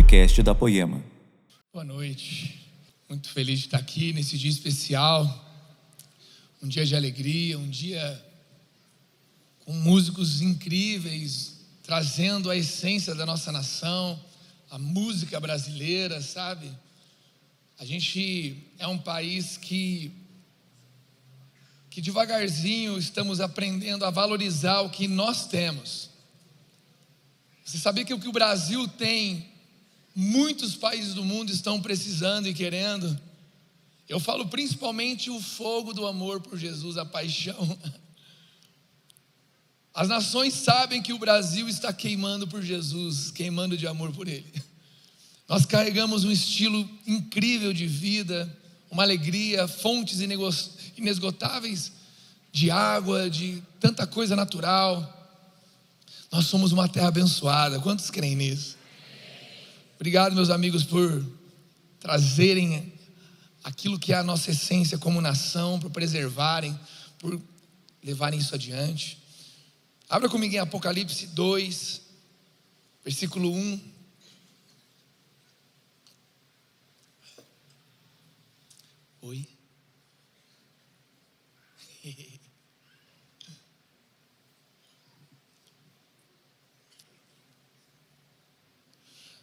[0.00, 1.04] podcast da Poema.
[1.70, 2.72] Boa noite.
[3.06, 5.28] Muito feliz de estar aqui nesse dia especial.
[6.62, 8.24] Um dia de alegria, um dia
[9.58, 14.18] com músicos incríveis, trazendo a essência da nossa nação,
[14.70, 16.72] a música brasileira, sabe?
[17.78, 20.10] A gente é um país que
[21.90, 26.08] que devagarzinho estamos aprendendo a valorizar o que nós temos.
[27.62, 29.50] Você sabia que o que o Brasil tem,
[30.14, 33.18] muitos países do mundo estão precisando e querendo?
[34.08, 37.78] Eu falo principalmente o fogo do amor por Jesus, a paixão.
[39.94, 44.52] As nações sabem que o Brasil está queimando por Jesus, queimando de amor por Ele.
[45.48, 48.48] Nós carregamos um estilo incrível de vida,
[48.90, 50.20] uma alegria, fontes
[50.96, 51.92] inesgotáveis
[52.52, 55.16] de água, de tanta coisa natural.
[56.30, 57.80] Nós somos uma terra abençoada.
[57.80, 58.79] Quantos creem nisso?
[60.00, 61.22] Obrigado, meus amigos, por
[61.98, 62.90] trazerem
[63.62, 66.74] aquilo que é a nossa essência como nação, por preservarem,
[67.18, 67.38] por
[68.02, 69.18] levarem isso adiante.
[70.08, 72.00] Abra comigo em Apocalipse 2,
[73.04, 73.80] versículo 1.
[79.20, 79.49] Oi?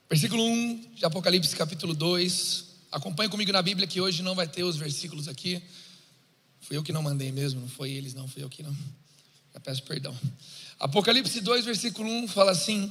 [0.10, 2.66] Versículo 1 de Apocalipse, capítulo 2.
[2.94, 5.62] Acompanhe comigo na Bíblia que hoje não vai ter os versículos aqui.
[6.62, 8.74] Fui eu que não mandei mesmo, não foi eles, não, fui eu que não.
[9.54, 10.18] Já peço perdão.
[10.80, 12.90] Apocalipse 2, versículo 1 fala assim: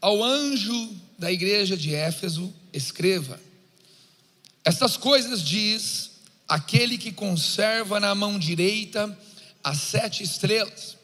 [0.00, 3.40] Ao anjo da igreja de Éfeso, escreva:
[4.64, 6.10] Estas coisas diz
[6.48, 9.16] aquele que conserva na mão direita
[9.62, 10.96] as sete estrelas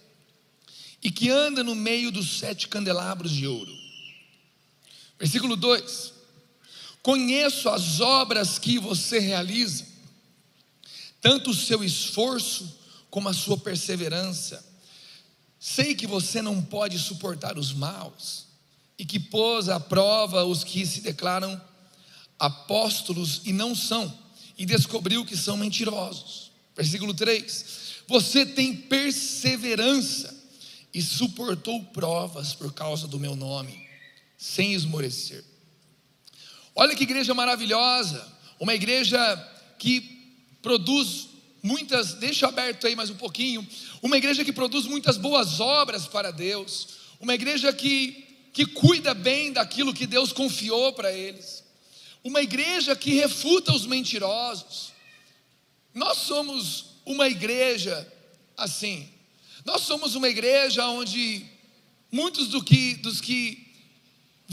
[1.00, 3.83] e que anda no meio dos sete candelabros de ouro.
[5.24, 6.12] Versículo 2:
[7.02, 9.86] Conheço as obras que você realiza,
[11.18, 14.62] tanto o seu esforço como a sua perseverança.
[15.58, 18.44] Sei que você não pode suportar os maus
[18.98, 21.58] e que pôs à prova os que se declaram
[22.38, 24.12] apóstolos e não são,
[24.58, 26.50] e descobriu que são mentirosos.
[26.76, 27.64] Versículo 3:
[28.06, 30.36] Você tem perseverança
[30.92, 33.83] e suportou provas por causa do meu nome
[34.44, 35.42] sem esmorecer.
[36.74, 39.18] Olha que igreja maravilhosa, uma igreja
[39.78, 40.02] que
[40.60, 41.28] produz
[41.62, 43.66] muitas, deixa aberto aí mais um pouquinho,
[44.02, 46.88] uma igreja que produz muitas boas obras para Deus,
[47.18, 48.22] uma igreja que,
[48.52, 51.64] que cuida bem daquilo que Deus confiou para eles,
[52.22, 54.92] uma igreja que refuta os mentirosos.
[55.94, 58.06] Nós somos uma igreja
[58.58, 59.08] assim,
[59.64, 61.46] nós somos uma igreja onde
[62.12, 63.63] muitos do que, dos que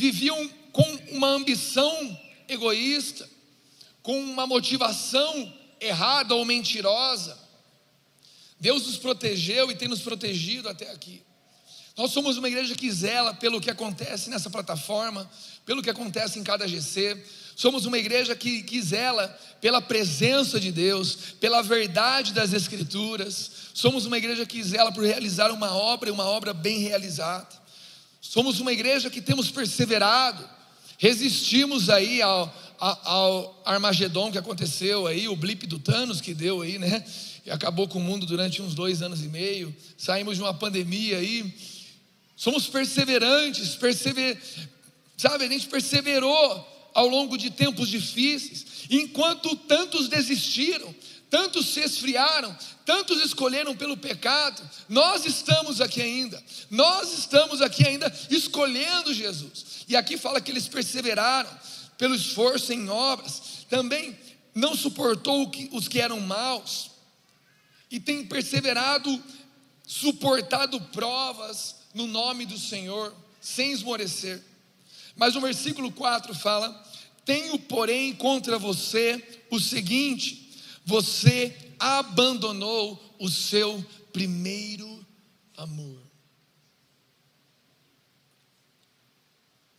[0.01, 3.29] viviam com uma ambição egoísta,
[4.01, 7.37] com uma motivação errada ou mentirosa.
[8.59, 11.21] Deus nos protegeu e tem nos protegido até aqui.
[11.95, 15.29] Nós somos uma igreja que zela pelo que acontece nessa plataforma,
[15.65, 17.23] pelo que acontece em cada GC.
[17.55, 19.27] Somos uma igreja que, que zela
[19.59, 23.51] pela presença de Deus, pela verdade das Escrituras.
[23.73, 27.60] Somos uma igreja que zela por realizar uma obra e uma obra bem realizada.
[28.31, 30.49] Somos uma igreja que temos perseverado,
[30.97, 36.79] resistimos aí ao, ao, Armagedon que aconteceu aí, o blip do Thanos que deu aí,
[36.79, 37.03] né?
[37.45, 39.75] E acabou com o mundo durante uns dois anos e meio.
[39.97, 41.53] Saímos de uma pandemia aí.
[42.37, 44.41] Somos perseverantes, persever...
[45.17, 45.43] sabe?
[45.43, 50.95] A gente perseverou ao longo de tempos difíceis, enquanto tantos desistiram,
[51.31, 52.55] tantos se esfriaram,
[52.85, 59.85] tantos escolheram pelo pecado, nós estamos aqui ainda, nós estamos aqui ainda escolhendo Jesus.
[59.87, 61.49] E aqui fala que eles perseveraram
[61.97, 64.19] pelo esforço em obras, também
[64.53, 66.91] não suportou os que eram maus,
[67.89, 69.23] e tem perseverado,
[69.87, 74.43] suportado provas no nome do Senhor, sem esmorecer.
[75.15, 76.85] Mas o versículo 4 fala:
[77.23, 80.40] Tenho, porém, contra você o seguinte:
[80.85, 85.05] você abandonou o seu primeiro
[85.55, 86.01] amor.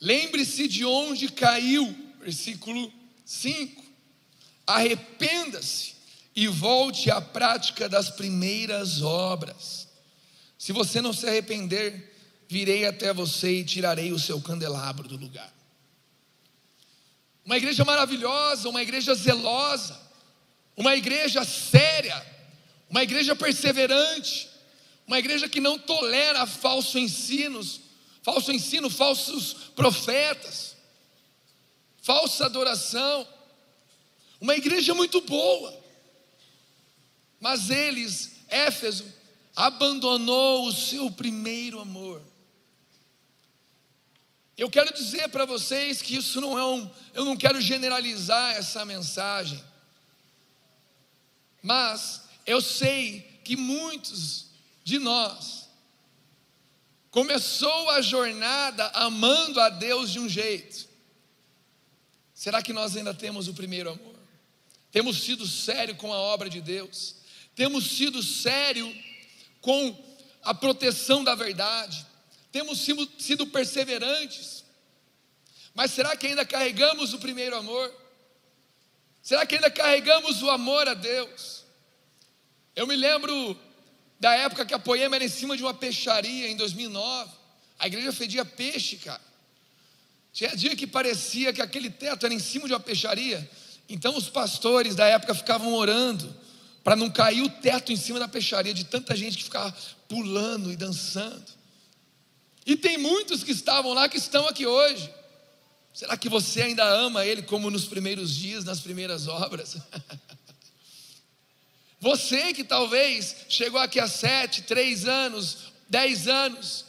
[0.00, 2.92] Lembre-se de onde caiu, versículo
[3.24, 3.82] 5.
[4.66, 5.94] Arrependa-se
[6.34, 9.88] e volte à prática das primeiras obras.
[10.58, 12.12] Se você não se arrepender,
[12.48, 15.52] virei até você e tirarei o seu candelabro do lugar.
[17.44, 19.98] Uma igreja maravilhosa, uma igreja zelosa,
[20.76, 22.24] uma igreja séria,
[22.88, 24.48] uma igreja perseverante,
[25.06, 27.80] uma igreja que não tolera falsos ensinos,
[28.22, 30.76] falso ensino, falsos profetas.
[32.02, 33.26] falsa adoração,
[34.40, 35.72] uma igreja muito boa,
[37.38, 39.04] mas eles, Éfeso,
[39.54, 42.20] abandonou o seu primeiro amor.
[44.56, 48.84] Eu quero dizer para vocês que isso não é um, eu não quero generalizar essa
[48.84, 49.62] mensagem,
[51.62, 54.46] mas eu sei que muitos
[54.82, 55.68] de nós
[57.10, 60.88] começou a jornada amando a Deus de um jeito.
[62.34, 64.16] Será que nós ainda temos o primeiro amor?
[64.90, 67.16] Temos sido sério com a obra de Deus?
[67.54, 68.92] Temos sido sério
[69.60, 69.96] com
[70.42, 72.04] a proteção da verdade?
[72.50, 72.80] Temos
[73.18, 74.64] sido, perseverantes?
[75.74, 78.01] Mas será que ainda carregamos o primeiro amor?
[79.22, 81.62] Será que ainda carregamos o amor a Deus?
[82.74, 83.56] Eu me lembro
[84.18, 87.30] da época que a Poema era em cima de uma peixaria em 2009.
[87.78, 89.20] A igreja fedia peixe, cara.
[90.32, 93.48] Tinha dia que parecia que aquele teto era em cima de uma peixaria.
[93.88, 96.34] Então os pastores da época ficavam orando
[96.82, 99.72] para não cair o teto em cima da peixaria de tanta gente que ficava
[100.08, 101.44] pulando e dançando.
[102.66, 105.12] E tem muitos que estavam lá que estão aqui hoje.
[105.92, 109.76] Será que você ainda ama Ele como nos primeiros dias, nas primeiras obras?
[112.00, 116.84] Você que talvez chegou aqui há sete, três anos, dez anos,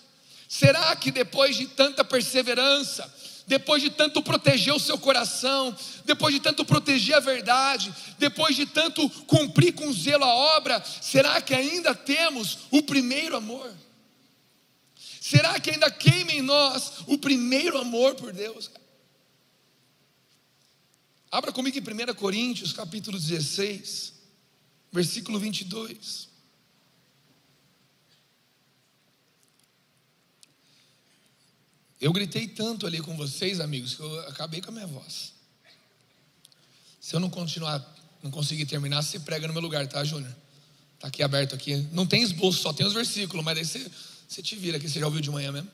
[0.50, 3.14] será que depois de tanta perseverança,
[3.46, 8.66] depois de tanto proteger o seu coração, depois de tanto proteger a verdade, depois de
[8.66, 13.72] tanto cumprir com zelo a obra, será que ainda temos o primeiro amor?
[15.22, 18.72] Será que ainda queima em nós o primeiro amor por Deus?
[21.34, 24.14] Abra comigo em 1 Coríntios, capítulo 16
[24.92, 26.30] versículo 22.
[32.00, 35.34] Eu gritei tanto ali com vocês, amigos, que eu acabei com a minha voz.
[37.02, 37.84] Se eu não continuar,
[38.22, 40.36] não conseguir terminar, você prega no meu lugar, tá, Júnior?
[41.00, 41.78] Tá aqui aberto aqui.
[41.92, 43.92] Não tem esboço, só tem os versículos, mas daí você,
[44.28, 45.72] você te vira aqui, você já ouviu de manhã mesmo.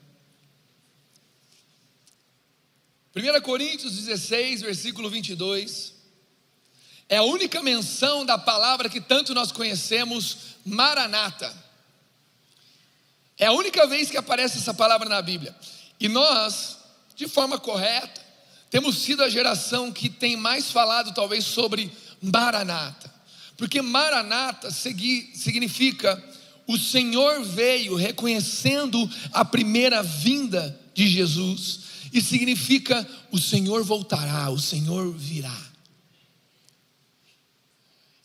[3.16, 5.94] 1 Coríntios 16, versículo 22.
[7.08, 11.52] É a única menção da palavra que tanto nós conhecemos, Maranata.
[13.38, 15.56] É a única vez que aparece essa palavra na Bíblia.
[16.00, 16.78] E nós,
[17.16, 18.22] de forma correta,
[18.70, 21.92] temos sido a geração que tem mais falado, talvez, sobre
[22.22, 23.12] Maranata.
[23.58, 26.24] Porque Maranata significa
[26.68, 31.80] o Senhor veio reconhecendo a primeira vinda de Jesus,
[32.12, 35.56] e significa o Senhor voltará, o Senhor virá.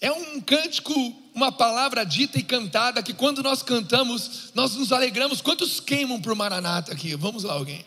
[0.01, 0.93] É um cântico,
[1.35, 5.41] uma palavra dita e cantada que quando nós cantamos, nós nos alegramos.
[5.41, 7.17] Quantos queimam por Maranata aqui?
[7.17, 7.85] Vamos lá, alguém.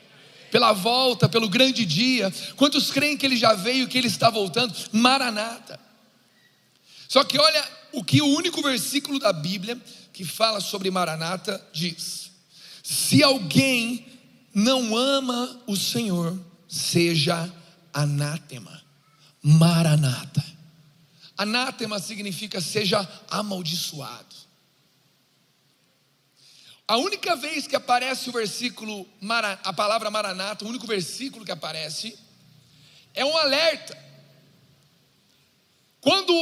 [0.50, 2.34] Pela volta, pelo grande dia.
[2.56, 4.74] Quantos creem que ele já veio, que ele está voltando?
[4.92, 5.80] Maranata.
[7.08, 9.80] Só que olha o que o único versículo da Bíblia
[10.12, 12.32] que fala sobre Maranata diz:
[12.82, 14.17] Se alguém
[14.58, 16.36] não ama o Senhor,
[16.68, 17.54] seja
[17.94, 18.84] anátema.
[19.40, 20.44] Maranata.
[21.38, 24.36] Anátema significa seja amaldiçoado.
[26.88, 29.08] A única vez que aparece o versículo,
[29.64, 32.18] a palavra maranata, o único versículo que aparece,
[33.14, 33.96] é um alerta.
[36.02, 36.34] Quando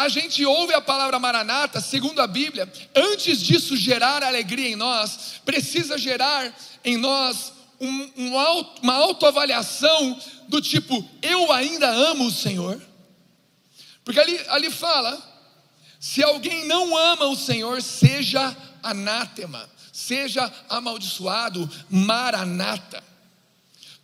[0.00, 5.40] a gente ouve a palavra maranata, segundo a Bíblia, antes disso gerar alegria em nós,
[5.44, 12.30] precisa gerar em nós um, um auto, uma autoavaliação do tipo: eu ainda amo o
[12.30, 12.80] Senhor.
[14.02, 15.18] Porque ali, ali fala:
[15.98, 23.04] se alguém não ama o Senhor, seja anátema, seja amaldiçoado, maranata.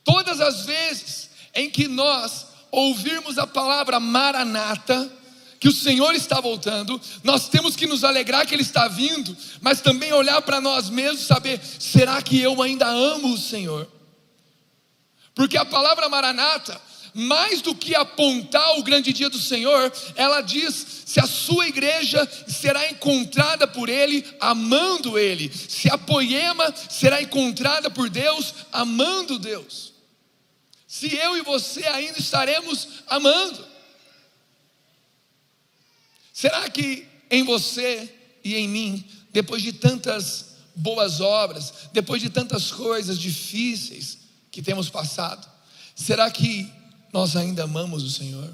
[0.04, 5.10] Todas as vezes em que nós ouvirmos a palavra maranata,
[5.58, 9.80] que o Senhor está voltando, nós temos que nos alegrar que Ele está vindo, mas
[9.80, 13.88] também olhar para nós mesmos e saber: será que eu ainda amo o Senhor?
[15.34, 16.80] Porque a palavra maranata
[17.16, 22.28] mais do que apontar o grande dia do Senhor, ela diz: se a sua igreja
[22.46, 29.94] será encontrada por Ele, amando Ele, se a poema será encontrada por Deus, amando Deus,
[30.86, 33.75] se eu e você ainda estaremos amando.
[36.36, 38.14] Será que em você
[38.44, 39.02] e em mim,
[39.32, 44.18] depois de tantas boas obras, depois de tantas coisas difíceis
[44.50, 45.48] que temos passado,
[45.94, 46.70] será que
[47.10, 48.52] nós ainda amamos o Senhor?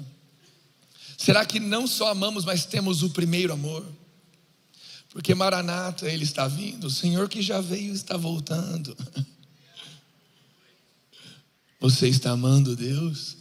[1.17, 3.85] Será que não só amamos, mas temos o primeiro amor?
[5.09, 8.95] Porque Maranata, Ele está vindo, o Senhor que já veio está voltando.
[11.81, 13.35] Você está amando Deus?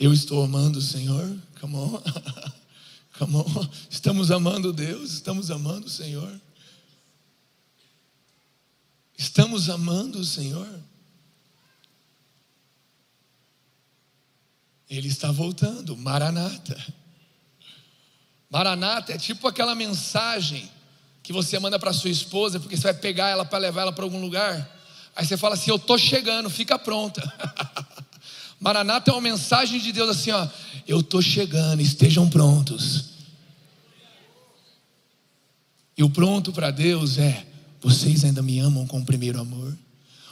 [0.00, 1.38] Eu estou amando o Senhor.
[1.60, 2.02] Come on.
[3.18, 3.68] Come on.
[3.90, 6.40] Estamos amando Deus, estamos amando o Senhor.
[9.16, 10.68] Estamos amando o Senhor.
[14.88, 16.94] Ele está voltando, Maranata.
[18.48, 20.70] Maranata é tipo aquela mensagem
[21.22, 24.04] que você manda para sua esposa, porque você vai pegar ela para levar ela para
[24.04, 24.78] algum lugar.
[25.16, 27.20] Aí você fala assim: Eu estou chegando, fica pronta.
[28.60, 30.48] Maranata é uma mensagem de Deus assim: ó,
[30.86, 33.10] Eu estou chegando, estejam prontos.
[35.96, 37.46] E o pronto para Deus é:
[37.80, 39.76] Vocês ainda me amam com o primeiro amor?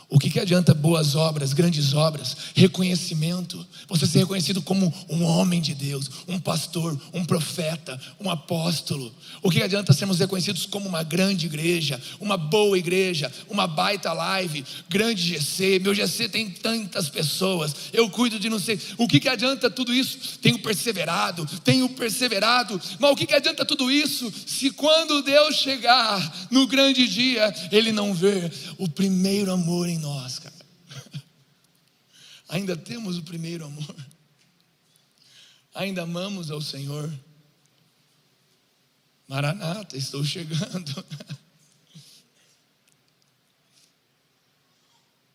[0.09, 5.61] O que, que adianta boas obras, grandes obras, reconhecimento, você ser reconhecido como um homem
[5.61, 9.13] de Deus, um pastor, um profeta, um apóstolo?
[9.43, 14.13] O que, que adianta sermos reconhecidos como uma grande igreja, uma boa igreja, uma baita
[14.13, 15.81] live, grande GC?
[15.81, 18.79] Meu GC tem tantas pessoas, eu cuido de não sei.
[18.97, 20.39] O que, que adianta tudo isso?
[20.41, 26.47] Tenho perseverado, tenho perseverado, mas o que, que adianta tudo isso se quando Deus chegar
[26.49, 28.49] no grande dia, Ele não vê
[28.79, 30.55] o primeiro amor em em nós, cara.
[32.49, 33.97] Ainda temos o primeiro amor.
[35.75, 37.13] Ainda amamos ao Senhor.
[39.27, 41.05] Maranata, estou chegando.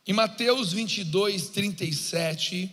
[0.08, 2.72] Em Mateus 22, 37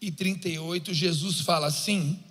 [0.00, 2.22] e 38, Jesus fala assim: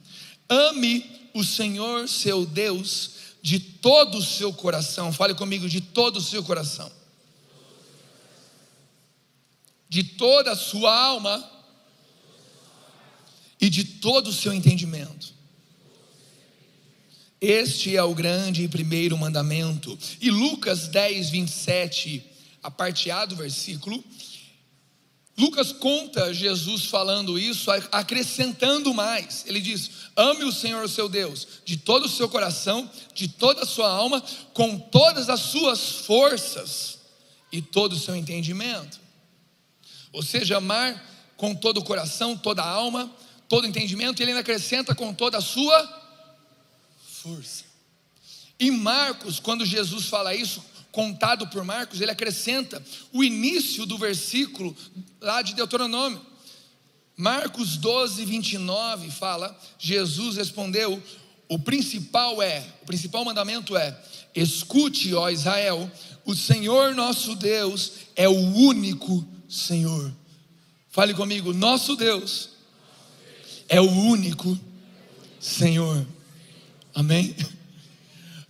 [0.48, 5.12] Ame o Senhor seu Deus de todo o seu coração.
[5.12, 6.90] Fale comigo, de todo o seu coração
[9.94, 11.48] de toda a sua alma
[13.62, 15.32] e de todo o seu entendimento.
[17.40, 19.96] Este é o grande e primeiro mandamento.
[20.20, 22.24] E Lucas 10, 27,
[22.64, 24.04] a parte A do versículo,
[25.38, 29.46] Lucas conta Jesus falando isso, acrescentando mais.
[29.46, 33.68] Ele diz: Ame o Senhor seu Deus de todo o seu coração, de toda a
[33.68, 34.24] sua alma,
[34.56, 36.98] com todas as suas forças
[37.52, 39.02] e todo o seu entendimento.
[40.13, 41.03] Ou seja, amar
[41.36, 43.12] com todo o coração, toda a alma,
[43.50, 46.01] todo o entendimento, e ele ainda acrescenta com toda a sua
[47.22, 47.65] força.
[48.60, 54.75] Em Marcos, quando Jesus fala isso, contado por Marcos, ele acrescenta o início do versículo
[55.20, 56.22] lá de Deuteronômio.
[57.17, 61.01] Marcos 12, 29 fala: Jesus respondeu:
[61.50, 63.96] o principal é, o principal mandamento é:
[64.36, 65.91] escute, ó Israel,
[66.25, 70.12] o Senhor nosso Deus é o único Senhor.
[70.89, 72.50] Fale comigo, nosso Deus
[73.69, 74.60] é o único
[75.39, 76.05] Senhor.
[76.93, 77.36] Amém?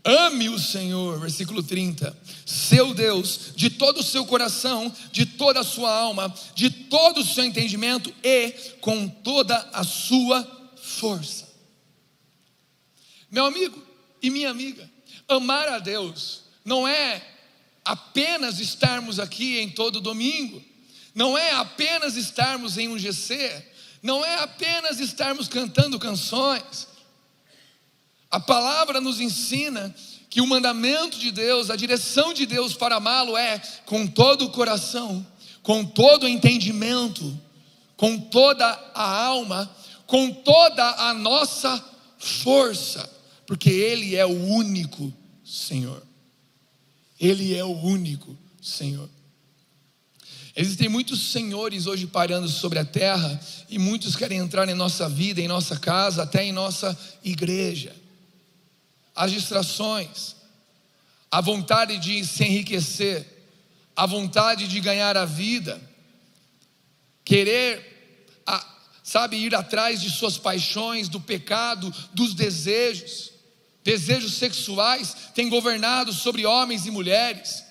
[0.06, 5.64] Ame o Senhor, versículo 30, seu Deus, de todo o seu coração, de toda a
[5.64, 10.46] sua alma, de todo o seu entendimento e com toda a sua
[10.82, 11.50] força.
[13.30, 13.82] Meu amigo
[14.22, 14.90] e minha amiga,
[15.28, 17.26] amar a Deus não é
[17.84, 20.73] apenas estarmos aqui em todo domingo
[21.14, 23.64] não é apenas estarmos em um GC,
[24.02, 26.88] não é apenas estarmos cantando canções.
[28.30, 29.94] A palavra nos ensina
[30.30, 34.50] que o mandamento de Deus, a direção de Deus para amá-lo é com todo o
[34.50, 35.26] coração,
[35.62, 37.40] com todo o entendimento,
[37.96, 38.66] com toda
[38.96, 39.74] a alma,
[40.08, 41.84] com toda a nossa
[42.18, 43.08] força,
[43.46, 45.14] porque Ele é o único
[45.46, 46.02] Senhor.
[47.20, 49.10] Ele é o único Senhor.
[50.56, 55.42] Existem muitos senhores hoje parando sobre a terra e muitos querem entrar em nossa vida,
[55.42, 57.96] em nossa casa, até em nossa igreja.
[59.16, 60.36] As distrações,
[61.32, 63.26] a vontade de se enriquecer,
[63.96, 65.82] a vontade de ganhar a vida,
[67.26, 68.38] querer,
[69.04, 73.32] sabe, ir atrás de suas paixões, do pecado, dos desejos,
[73.84, 77.64] desejos sexuais, têm governado sobre homens e mulheres.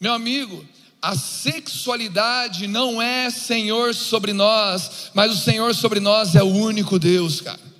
[0.00, 0.64] Meu amigo,
[1.00, 6.98] a sexualidade não é Senhor sobre nós, mas o Senhor sobre nós é o único
[6.98, 7.73] Deus, cara.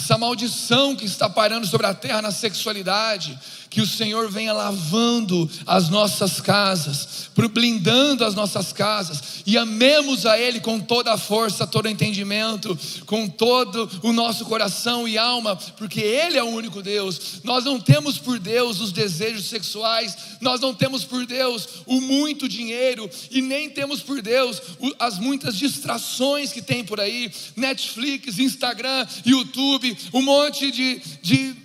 [0.00, 3.38] Essa maldição que está parando sobre a terra na sexualidade,
[3.68, 10.38] que o Senhor venha lavando as nossas casas, blindando as nossas casas, e amemos a
[10.38, 12.76] Ele com toda a força, todo o entendimento,
[13.06, 17.40] com todo o nosso coração e alma, porque Ele é o único Deus.
[17.44, 22.48] Nós não temos por Deus os desejos sexuais, nós não temos por Deus o muito
[22.48, 24.60] dinheiro, e nem temos por Deus
[24.98, 31.56] as muitas distrações que tem por aí Netflix, Instagram, YouTube, um monte de, de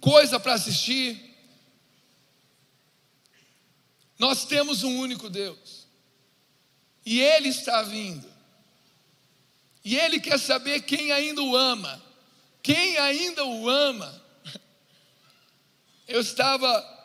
[0.00, 1.18] coisa para assistir.
[4.18, 5.86] Nós temos um único Deus.
[7.04, 8.26] E Ele está vindo.
[9.84, 12.02] E Ele quer saber quem ainda o ama.
[12.62, 14.22] Quem ainda o ama.
[16.06, 16.98] Eu estava.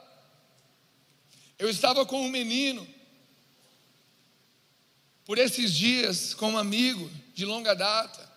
[1.59, 2.87] Eu estava com um menino.
[5.25, 8.31] Por esses dias, com um amigo de longa data.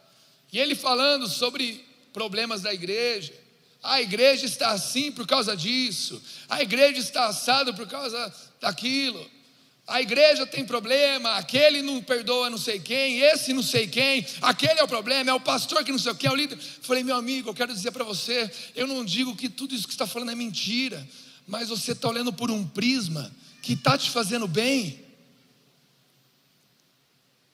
[0.52, 1.85] E ele falando sobre
[2.16, 3.34] problemas da igreja.
[3.82, 6.22] A igreja está assim por causa disso.
[6.48, 9.30] A igreja está assada por causa daquilo.
[9.86, 14.80] A igreja tem problema, aquele não perdoa não sei quem, esse não sei quem, aquele
[14.80, 16.58] é o problema, é o pastor que não sei o que, é o líder.
[16.58, 19.92] Falei, meu amigo, eu quero dizer para você, eu não digo que tudo isso que
[19.92, 21.06] está falando é mentira,
[21.46, 23.30] mas você está olhando por um prisma
[23.60, 25.04] que está te fazendo bem.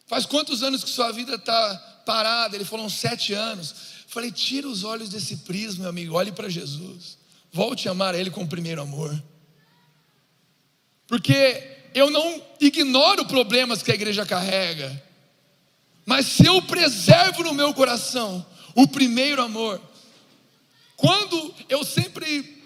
[0.06, 2.56] Faz quantos anos que sua vida está parada?
[2.56, 3.91] Ele falou, uns sete anos.
[4.12, 7.16] Falei, tira os olhos desse prisma, meu amigo, olhe para Jesus.
[7.50, 9.10] Volte a amar Ele com o primeiro amor.
[11.06, 15.02] Porque eu não ignoro problemas que a igreja carrega,
[16.04, 19.80] mas se eu preservo no meu coração o primeiro amor,
[20.94, 22.62] quando eu sempre,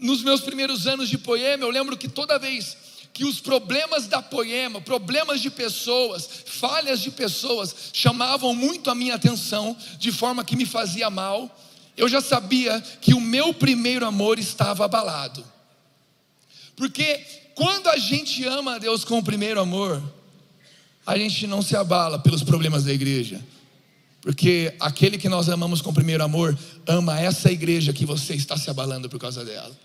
[0.00, 2.76] nos meus primeiros anos de poema, eu lembro que toda vez
[3.12, 9.14] que os problemas da poema, problemas de pessoas, falhas de pessoas, chamavam muito a minha
[9.14, 11.54] atenção, de forma que me fazia mal,
[11.96, 15.44] eu já sabia que o meu primeiro amor estava abalado.
[16.74, 17.20] Porque
[17.54, 20.02] quando a gente ama a Deus com o primeiro amor,
[21.06, 23.44] a gente não se abala pelos problemas da igreja.
[24.22, 28.56] Porque aquele que nós amamos com o primeiro amor, ama essa igreja que você está
[28.56, 29.76] se abalando por causa dela.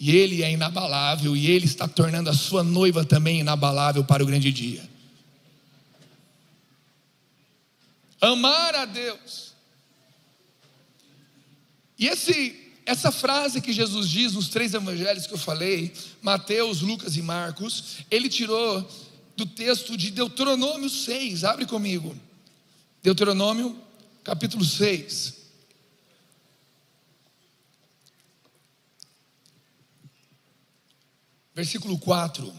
[0.00, 4.26] E Ele é inabalável, e Ele está tornando a sua noiva também inabalável para o
[4.26, 4.88] grande dia.
[8.18, 9.52] Amar a Deus.
[11.98, 17.16] E esse, essa frase que Jesus diz nos três evangelhos que eu falei, Mateus, Lucas
[17.16, 18.88] e Marcos, ele tirou
[19.36, 22.16] do texto de Deuteronômio 6, abre comigo.
[23.02, 23.78] Deuteronômio,
[24.24, 25.39] capítulo 6.
[31.60, 32.52] Versículo 4.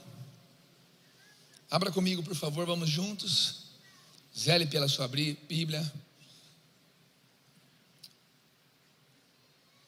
[1.72, 3.72] Abra comigo, por favor, vamos juntos.
[4.38, 5.92] Zele pela sua Bíblia.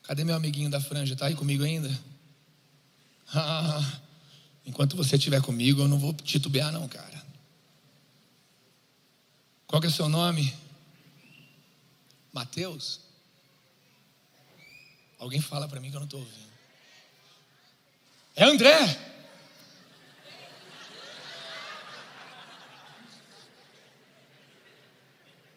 [0.02, 1.14] Cadê meu amiguinho da franja?
[1.14, 1.90] Está aí comigo ainda?
[3.34, 4.02] Ah,
[4.66, 7.24] enquanto você estiver comigo, eu não vou titubear, não, cara.
[9.68, 10.54] Qual que é o seu nome?
[12.32, 13.00] Mateus?
[15.20, 16.43] Alguém fala para mim que eu não estou ouvindo.
[18.36, 18.98] É André.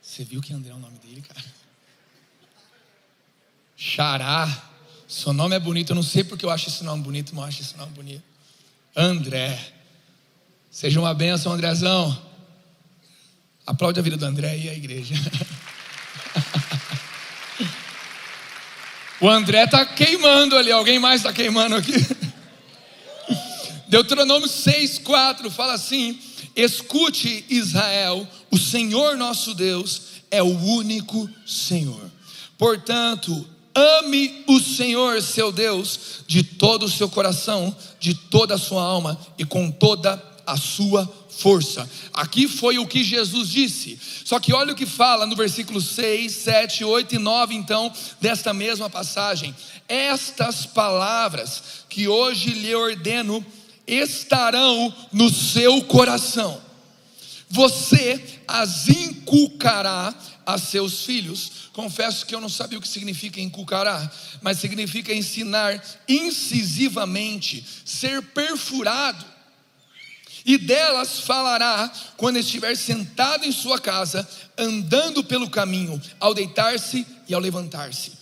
[0.02, 1.44] Você viu que André é o nome dele, cara?
[3.76, 4.48] Xará.
[5.06, 5.90] Seu nome é bonito.
[5.90, 8.24] Eu não sei porque eu acho esse nome bonito, mas eu acho esse nome bonito.
[8.94, 9.58] André.
[10.70, 12.26] Seja uma bênção, Andrezão.
[13.66, 15.14] Aplaude a vida do André e a igreja.
[19.20, 20.72] o André está queimando ali.
[20.72, 22.15] Alguém mais está queimando aqui?
[23.88, 26.18] Deuteronômio 6, 4 fala assim:
[26.54, 32.10] Escute, Israel, o Senhor nosso Deus é o único Senhor.
[32.58, 38.82] Portanto, ame o Senhor seu Deus de todo o seu coração, de toda a sua
[38.82, 41.88] alma e com toda a sua força.
[42.12, 43.98] Aqui foi o que Jesus disse.
[44.24, 48.54] Só que olha o que fala no versículo 6, 7, 8 e 9, então, desta
[48.54, 49.54] mesma passagem.
[49.88, 53.44] Estas palavras que hoje lhe ordeno
[53.86, 56.60] estarão no seu coração.
[57.48, 61.70] Você as inculcará a seus filhos.
[61.72, 69.24] Confesso que eu não sabia o que significa inculcará, mas significa ensinar incisivamente, ser perfurado.
[70.44, 77.34] E delas falará quando estiver sentado em sua casa, andando pelo caminho, ao deitar-se e
[77.34, 78.15] ao levantar-se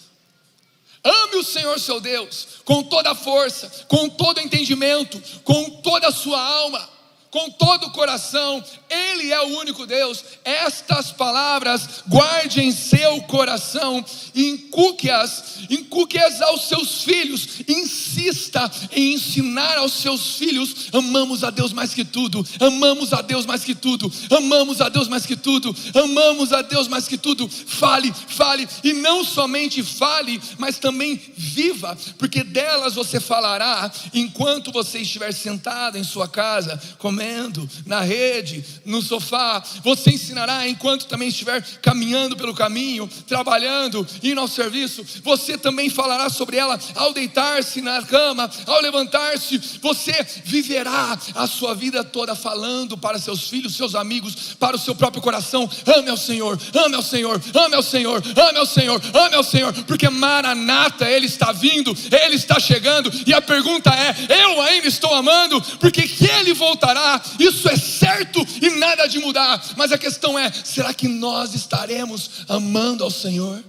[1.05, 6.09] Ame o Senhor seu Deus com toda a força, com todo o entendimento, com toda
[6.09, 6.94] a sua alma
[7.35, 10.25] com todo o coração, Ele é o único Deus.
[10.45, 19.95] Estas palavras guarde em seu coração, inculque-as, inculque-as aos seus filhos, insista em ensinar aos
[19.95, 24.81] seus filhos: amamos a Deus mais que tudo, amamos a Deus mais que tudo, amamos
[24.81, 27.49] a Deus mais que tudo, amamos a Deus mais que tudo.
[27.49, 35.01] Fale, fale, e não somente fale, mas também viva, porque delas você falará enquanto você
[35.01, 39.63] estiver sentado em sua casa, comendo lendo, na rede, no sofá.
[39.83, 45.05] Você ensinará enquanto também estiver caminhando pelo caminho, trabalhando, indo ao serviço.
[45.23, 49.59] Você também falará sobre ela ao deitar-se na cama, ao levantar-se.
[49.81, 50.13] Você
[50.45, 55.23] viverá a sua vida toda falando para seus filhos, seus amigos, para o seu próprio
[55.23, 59.45] coração: ame ao Senhor, ame ao Senhor, ame ao Senhor, ame ao Senhor, ame ao
[59.45, 64.89] Senhor, porque Maranata, Ele está vindo, Ele está chegando, e a pergunta é: eu ainda
[64.89, 69.99] estou amando, porque que Ele voltará, isso é certo e nada de mudar, mas a
[69.99, 73.63] questão é: será que nós estaremos amando ao Senhor?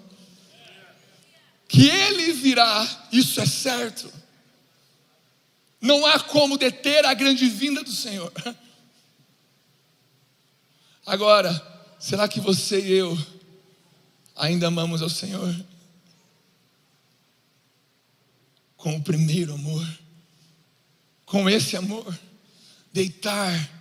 [1.68, 4.12] Que Ele virá, isso é certo.
[5.82, 8.32] Não há como deter a grande vinda do Senhor.
[11.06, 11.54] Agora,
[12.00, 13.18] será que você e eu
[14.36, 15.56] ainda amamos ao Senhor?
[18.76, 19.88] Com o primeiro amor,
[21.26, 22.18] com esse amor,
[22.96, 23.76] deitar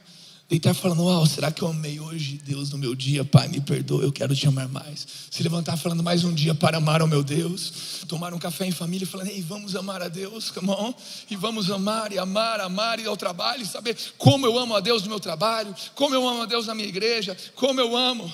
[0.47, 3.25] Deitar falando, uau, será que eu amei hoje Deus no meu dia?
[3.25, 5.07] Pai, me perdoa, eu quero te amar mais.
[5.31, 8.05] Se levantar falando mais um dia para amar ao meu Deus.
[8.07, 10.93] Tomar um café em família falando, ei, vamos amar a Deus, come on.
[11.31, 14.81] E vamos amar e amar, amar e ao trabalho e saber como eu amo a
[14.81, 18.31] Deus no meu trabalho, como eu amo a Deus na minha igreja, como eu amo.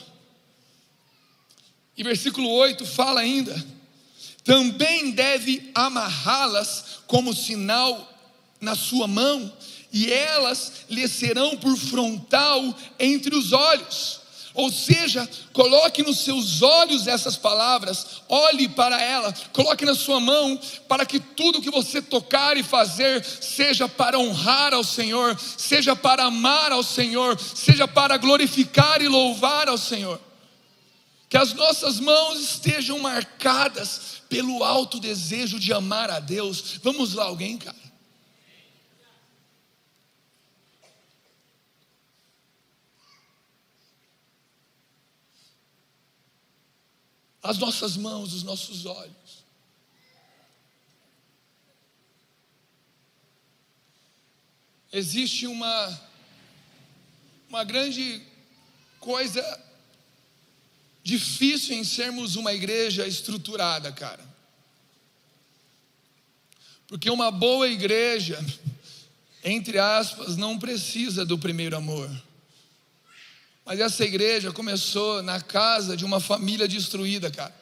[1.96, 3.54] E versículo 8 fala ainda:
[4.42, 8.12] também deve amarrá-las como sinal
[8.60, 9.50] na sua mão
[9.92, 14.20] e elas lhe serão por frontal entre os olhos.
[14.52, 20.58] Ou seja, coloque nos seus olhos essas palavras, olhe para ela, coloque na sua mão,
[20.88, 26.24] para que tudo que você tocar e fazer seja para honrar ao Senhor, seja para
[26.24, 30.20] amar ao Senhor, seja para glorificar e louvar ao Senhor.
[31.28, 36.80] Que as nossas mãos estejam marcadas pelo alto desejo de amar a Deus.
[36.82, 37.89] Vamos lá, alguém, cara.
[47.42, 49.40] As nossas mãos, os nossos olhos.
[54.92, 56.00] Existe uma,
[57.48, 58.22] uma grande
[58.98, 59.42] coisa
[61.02, 64.28] difícil em sermos uma igreja estruturada, cara.
[66.86, 68.44] Porque uma boa igreja,
[69.44, 72.10] entre aspas, não precisa do primeiro amor.
[73.70, 77.54] Mas essa igreja começou na casa de uma família destruída, cara.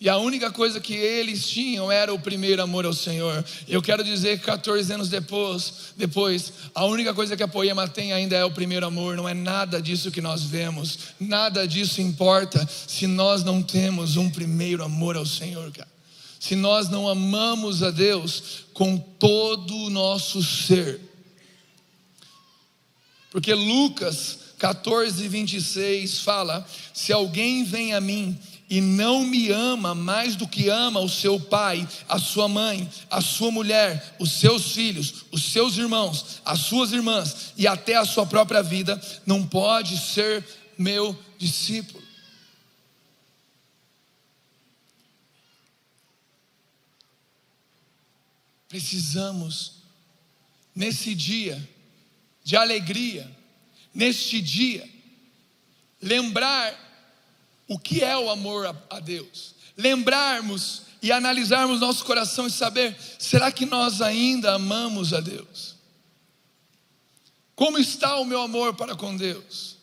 [0.00, 3.44] E a única coisa que eles tinham era o primeiro amor ao Senhor.
[3.66, 8.12] Eu quero dizer que 14 anos depois, depois, a única coisa que a Poema tem
[8.12, 9.16] ainda é o primeiro amor.
[9.16, 11.00] Não é nada disso que nós vemos.
[11.18, 15.88] Nada disso importa se nós não temos um primeiro amor ao Senhor, cara.
[16.38, 21.07] Se nós não amamos a Deus com todo o nosso ser.
[23.30, 28.38] Porque Lucas 14, 26 fala: Se alguém vem a mim
[28.70, 33.20] e não me ama mais do que ama o seu pai, a sua mãe, a
[33.20, 38.26] sua mulher, os seus filhos, os seus irmãos, as suas irmãs e até a sua
[38.26, 40.44] própria vida, não pode ser
[40.76, 42.06] meu discípulo.
[48.68, 49.76] Precisamos,
[50.74, 51.66] nesse dia,
[52.48, 53.30] de alegria,
[53.92, 54.88] neste dia,
[56.00, 56.74] lembrar
[57.68, 62.96] o que é o amor a, a Deus, lembrarmos e analisarmos nosso coração e saber:
[63.18, 65.74] será que nós ainda amamos a Deus?
[67.54, 69.76] Como está o meu amor para com Deus?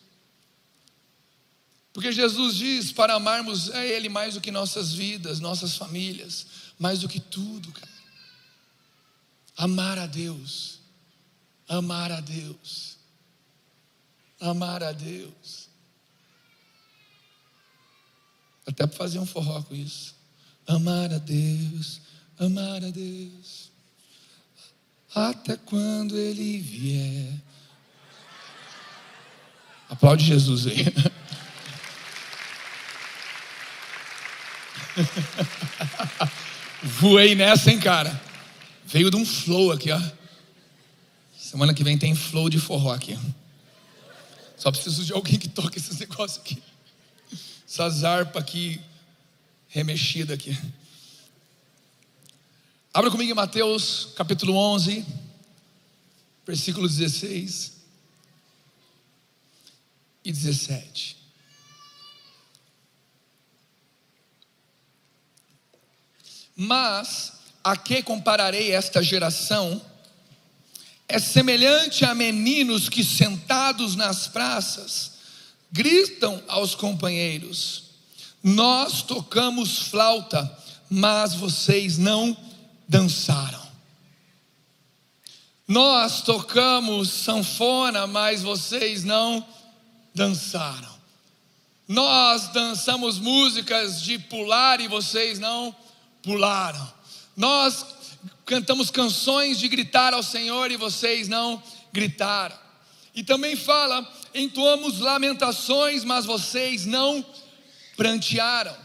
[1.92, 6.48] Porque Jesus diz para amarmos a Ele mais do que nossas vidas, nossas famílias,
[6.80, 7.92] mais do que tudo, cara.
[9.56, 10.75] Amar a Deus
[11.68, 12.96] Amar a Deus.
[14.40, 15.68] Amar a Deus.
[18.66, 20.14] Até para fazer um forró com isso.
[20.66, 22.00] Amar a Deus,
[22.38, 23.70] amar a Deus.
[25.14, 27.32] Até quando Ele vier.
[29.88, 30.84] Aplaude Jesus aí.
[36.82, 38.20] Voei nessa, hein, cara?
[38.84, 40.00] Veio de um flow aqui, ó.
[41.46, 43.16] Semana que vem tem flow de forró aqui.
[44.56, 46.60] Só preciso de alguém que toque esses negócios aqui.
[47.64, 48.80] Essas harpas aqui,
[49.68, 50.58] remexida aqui.
[52.92, 55.06] Abra comigo em Mateus capítulo 11,
[56.44, 57.74] versículo 16
[60.24, 61.16] e 17.
[66.56, 69.80] Mas a que compararei esta geração?
[71.08, 75.12] É semelhante a meninos que sentados nas praças
[75.70, 77.84] gritam aos companheiros:
[78.42, 80.50] Nós tocamos flauta,
[80.90, 82.36] mas vocês não
[82.88, 83.66] dançaram.
[85.68, 89.44] Nós tocamos sanfona, mas vocês não
[90.14, 90.94] dançaram.
[91.88, 95.74] Nós dançamos músicas de pular e vocês não
[96.22, 96.92] pularam.
[97.36, 97.84] Nós
[98.46, 101.60] cantamos canções de gritar ao Senhor e vocês não
[101.92, 102.56] gritaram.
[103.14, 107.24] E também fala: entoamos lamentações, mas vocês não
[107.96, 108.76] prantearam.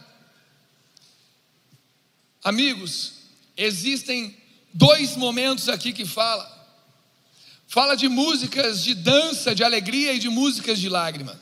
[2.44, 3.14] Amigos,
[3.56, 4.36] existem
[4.74, 6.60] dois momentos aqui que fala.
[7.68, 11.38] Fala de músicas de dança, de alegria e de músicas de lágrimas.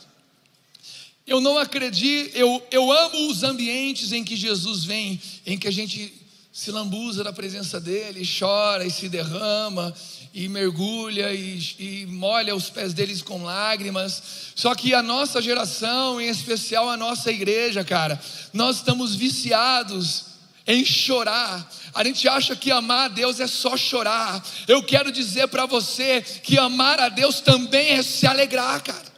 [1.25, 5.71] Eu não acredito, eu, eu amo os ambientes em que Jesus vem, em que a
[5.71, 6.18] gente
[6.59, 9.93] se lambuza da presença dele, chora e se derrama,
[10.33, 14.21] e mergulha e, e, molha os pés deles com lágrimas.
[14.55, 18.19] Só que a nossa geração, em especial a nossa igreja, cara,
[18.51, 20.25] nós estamos viciados
[20.67, 21.65] em chorar.
[21.93, 24.45] A gente acha que amar a Deus é só chorar.
[24.67, 29.08] Eu quero dizer para você que amar a Deus também é se alegrar, cara.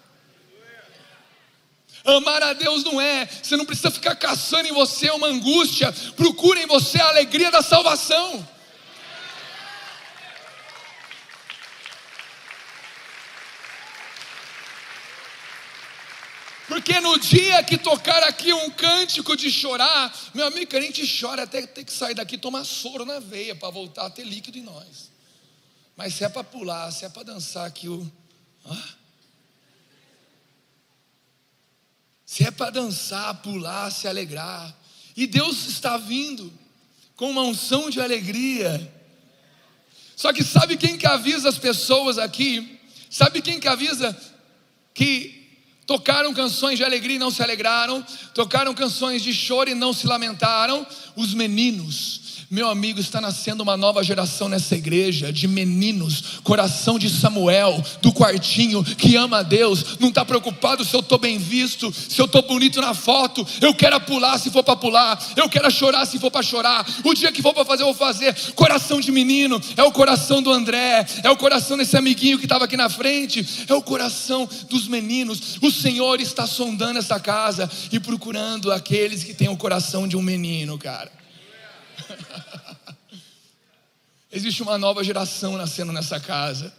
[2.04, 6.62] Amar a Deus não é, você não precisa ficar caçando em você uma angústia, procura
[6.62, 8.48] em você a alegria da salvação.
[16.72, 21.44] Porque no dia que tocar aqui um cântico de chorar, meu amigo, a gente chora
[21.44, 24.62] até ter que sair daqui tomar soro na veia para voltar a ter líquido em
[24.62, 25.12] nós.
[25.98, 28.10] Mas se é para pular, se é para dançar aqui o.
[28.66, 28.90] Ah,
[32.32, 34.74] se é para dançar, pular, se alegrar.
[35.18, 36.50] E Deus está vindo
[37.14, 38.90] com uma unção de alegria.
[40.16, 42.80] Só que sabe quem que avisa as pessoas aqui?
[43.10, 44.18] Sabe quem que avisa
[44.94, 45.41] que
[45.92, 48.02] tocaram canções de alegria e não se alegraram,
[48.34, 50.88] tocaram canções de choro e não se lamentaram?
[51.18, 57.10] Os meninos meu amigo, está nascendo uma nova geração nessa igreja de meninos, coração de
[57.10, 61.94] Samuel, do quartinho, que ama a Deus, não está preocupado se eu estou bem visto,
[61.94, 63.48] se eu estou bonito na foto.
[63.62, 66.86] Eu quero pular se for para pular, eu quero chorar se for para chorar.
[67.06, 68.36] O dia que for para fazer, eu vou fazer.
[68.54, 72.66] Coração de menino, é o coração do André, é o coração desse amiguinho que estava
[72.66, 75.58] aqui na frente, é o coração dos meninos.
[75.62, 80.22] O Senhor está sondando essa casa e procurando aqueles que têm o coração de um
[80.22, 81.12] menino, cara.
[84.32, 86.74] Existe uma nova geração nascendo nessa casa.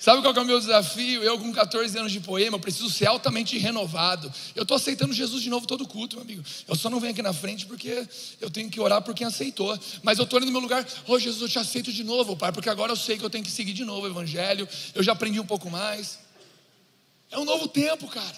[0.00, 1.22] Sabe qual é o meu desafio?
[1.22, 4.32] Eu, com 14 anos de poema, preciso ser altamente renovado.
[4.56, 6.42] Eu estou aceitando Jesus de novo todo culto, meu amigo.
[6.66, 8.08] Eu só não venho aqui na frente porque
[8.40, 9.78] eu tenho que orar por quem aceitou.
[10.02, 12.50] Mas eu estou ali no meu lugar, oh Jesus, eu te aceito de novo, Pai,
[12.50, 14.66] porque agora eu sei que eu tenho que seguir de novo o Evangelho.
[14.94, 16.18] Eu já aprendi um pouco mais.
[17.30, 18.36] É um novo tempo, cara.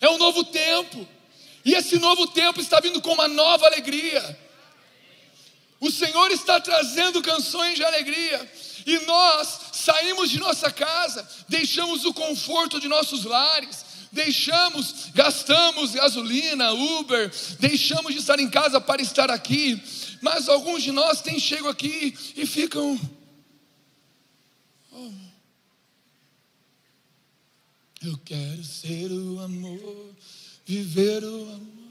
[0.00, 1.06] É um novo tempo.
[1.64, 4.38] E esse novo tempo está vindo com uma nova alegria.
[5.80, 8.52] O Senhor está trazendo canções de alegria.
[8.86, 16.72] E nós saímos de nossa casa, deixamos o conforto de nossos lares, deixamos, gastamos gasolina,
[16.72, 19.82] Uber, deixamos de estar em casa para estar aqui.
[20.22, 22.98] Mas alguns de nós têm chego aqui e ficam.
[24.92, 25.10] Oh,
[28.08, 30.14] eu quero ser o amor,
[30.64, 31.86] viver o amor.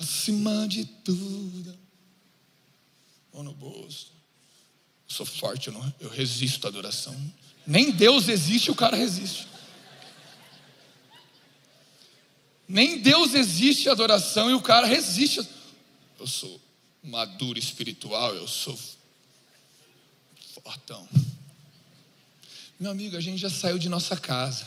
[0.00, 1.78] acima de tudo.
[3.32, 4.12] Mão no bolso.
[5.08, 7.14] Eu sou forte, eu, não, eu resisto à adoração.
[7.66, 9.46] Nem Deus existe, o cara resiste.
[12.66, 15.46] Nem Deus existe a adoração e o cara resiste.
[16.18, 16.60] Eu sou
[17.02, 18.78] maduro espiritual, eu sou
[20.62, 21.08] fortão.
[22.80, 24.64] Meu amigo, a gente já saiu de nossa casa,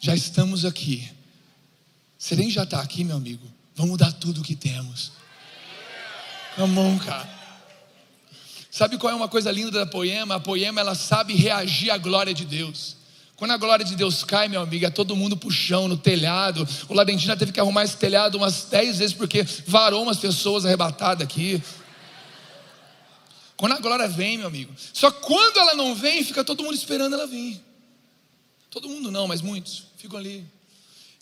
[0.00, 1.06] já estamos aqui.
[2.16, 3.46] Você nem já está aqui, meu amigo.
[3.76, 5.12] Vamos dar tudo o que temos.
[6.56, 7.28] Come cara.
[8.70, 10.36] Sabe qual é uma coisa linda da poema?
[10.36, 12.96] A poema ela sabe reagir à glória de Deus.
[13.36, 16.66] Quando a glória de Deus cai, meu amigo, é todo mundo pro chão, no telhado.
[16.88, 21.22] O Ladentina teve que arrumar esse telhado umas dez vezes porque varou umas pessoas arrebatadas
[21.22, 21.62] aqui.
[23.62, 24.74] Quando a glória vem, meu amigo.
[24.92, 27.62] Só quando ela não vem, fica todo mundo esperando ela vir.
[28.68, 30.44] Todo mundo não, mas muitos ficam ali.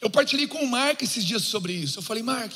[0.00, 1.98] Eu partilhei com o Mark esses dias sobre isso.
[1.98, 2.54] Eu falei, Mark,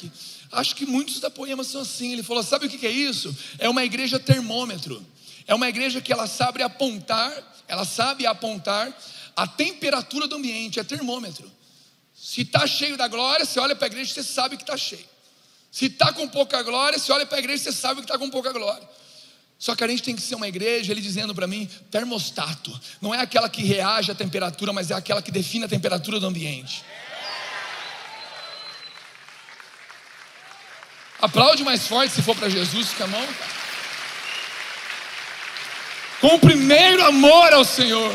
[0.53, 2.15] acho que muitos da poema são assim.
[2.15, 3.37] Ele falou: sabe o que é isso?
[3.59, 5.05] É uma igreja termômetro.
[5.47, 7.31] É uma igreja que ela sabe apontar,
[7.69, 8.91] ela sabe apontar
[9.37, 11.53] a temperatura do ambiente, é termômetro.
[12.15, 14.79] Se está cheio da glória, você olha para a igreja e você sabe que está
[14.79, 15.05] cheio.
[15.71, 18.17] Se está com pouca glória, você olha para a igreja e você sabe que está
[18.17, 19.04] com pouca glória.
[19.65, 22.79] Só que a gente tem que ser uma igreja, ele dizendo para mim, termostato.
[23.01, 26.27] Não é aquela que reage à temperatura, mas é aquela que define a temperatura do
[26.27, 26.85] ambiente.
[31.19, 33.29] Aplaude mais forte se for para Jesus, com a mão.
[36.21, 38.15] Com o primeiro amor ao Senhor.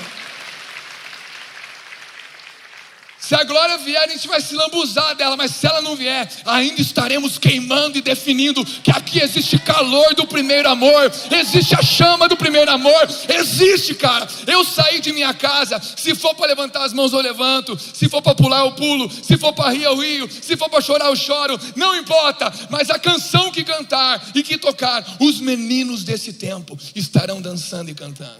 [3.19, 6.31] Se a glória vier, a gente vai se lambuzar dela, mas se ela não vier,
[6.45, 12.29] ainda estaremos queimando e definindo que aqui existe calor do primeiro amor, existe a chama
[12.29, 14.25] do primeiro amor, existe, cara.
[14.47, 18.21] Eu saí de minha casa, se for para levantar as mãos, eu levanto, se for
[18.21, 21.15] para pular, eu pulo, se for para rir, eu rio, se for para chorar, eu
[21.15, 26.79] choro, não importa, mas a canção que cantar e que tocar, os meninos desse tempo
[26.95, 28.39] estarão dançando e cantando.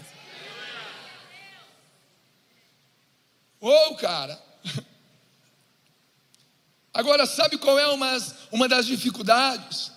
[3.60, 4.49] Ô, oh, cara.
[6.92, 8.18] Agora, sabe qual é uma,
[8.50, 9.92] uma das dificuldades?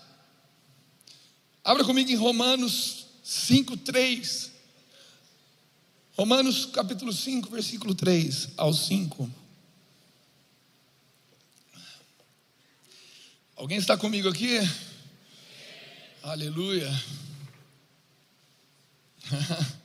[1.64, 4.52] Abra comigo em Romanos 5, 3.
[6.16, 9.30] Romanos capítulo 5, versículo 3 ao 5.
[13.56, 14.60] Alguém está comigo aqui?
[16.22, 16.92] Aleluia.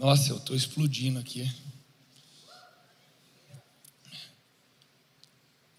[0.00, 1.46] Nossa, eu estou explodindo aqui.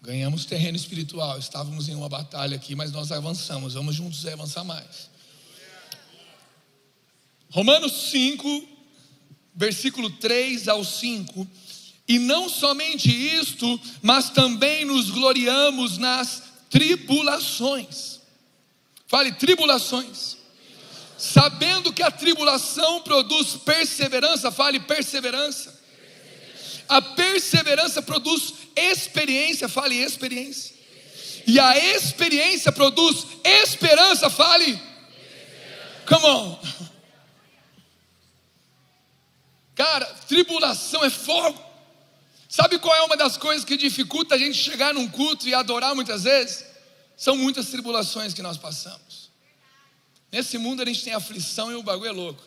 [0.00, 1.40] Ganhamos terreno espiritual.
[1.40, 3.74] Estávamos em uma batalha aqui, mas nós avançamos.
[3.74, 5.10] Vamos juntos avançar mais.
[7.50, 8.68] Romanos 5,
[9.56, 11.44] versículo 3 ao 5.
[12.06, 18.20] E não somente isto, mas também nos gloriamos nas tribulações.
[19.08, 20.41] Fale, tribulações
[21.22, 25.72] sabendo que a tribulação produz perseverança, fale perseverança.
[26.88, 30.74] A perseverança produz experiência, fale experiência.
[31.46, 34.82] E a experiência produz esperança, fale.
[36.08, 36.58] Come on.
[39.76, 41.64] Cara, tribulação é fogo.
[42.48, 45.94] Sabe qual é uma das coisas que dificulta a gente chegar num culto e adorar
[45.94, 46.64] muitas vezes?
[47.16, 49.11] São muitas tribulações que nós passamos.
[50.32, 52.42] Nesse mundo a gente tem aflição e o bagulho é louco.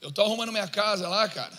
[0.00, 1.52] Eu tô arrumando minha casa lá, cara.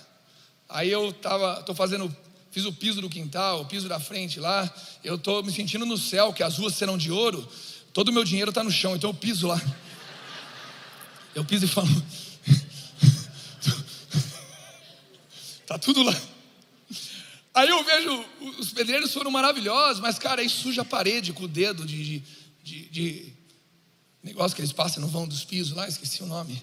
[0.69, 2.15] Aí eu tava, tô fazendo,
[2.49, 4.73] fiz o piso do quintal, o piso da frente lá.
[5.03, 7.45] Eu tô me sentindo no céu, que as ruas serão de ouro.
[7.91, 9.61] Todo o meu dinheiro está no chão, então eu piso lá.
[11.35, 11.87] Eu piso e falo.
[15.67, 16.15] tá tudo lá.
[17.53, 18.25] Aí eu vejo,
[18.59, 22.23] os pedreiros foram maravilhosos, mas cara, aí suja a parede com o dedo de,
[22.63, 23.33] de, de
[24.25, 26.59] negócio que eles passam no vão dos pisos lá, esqueci o nome.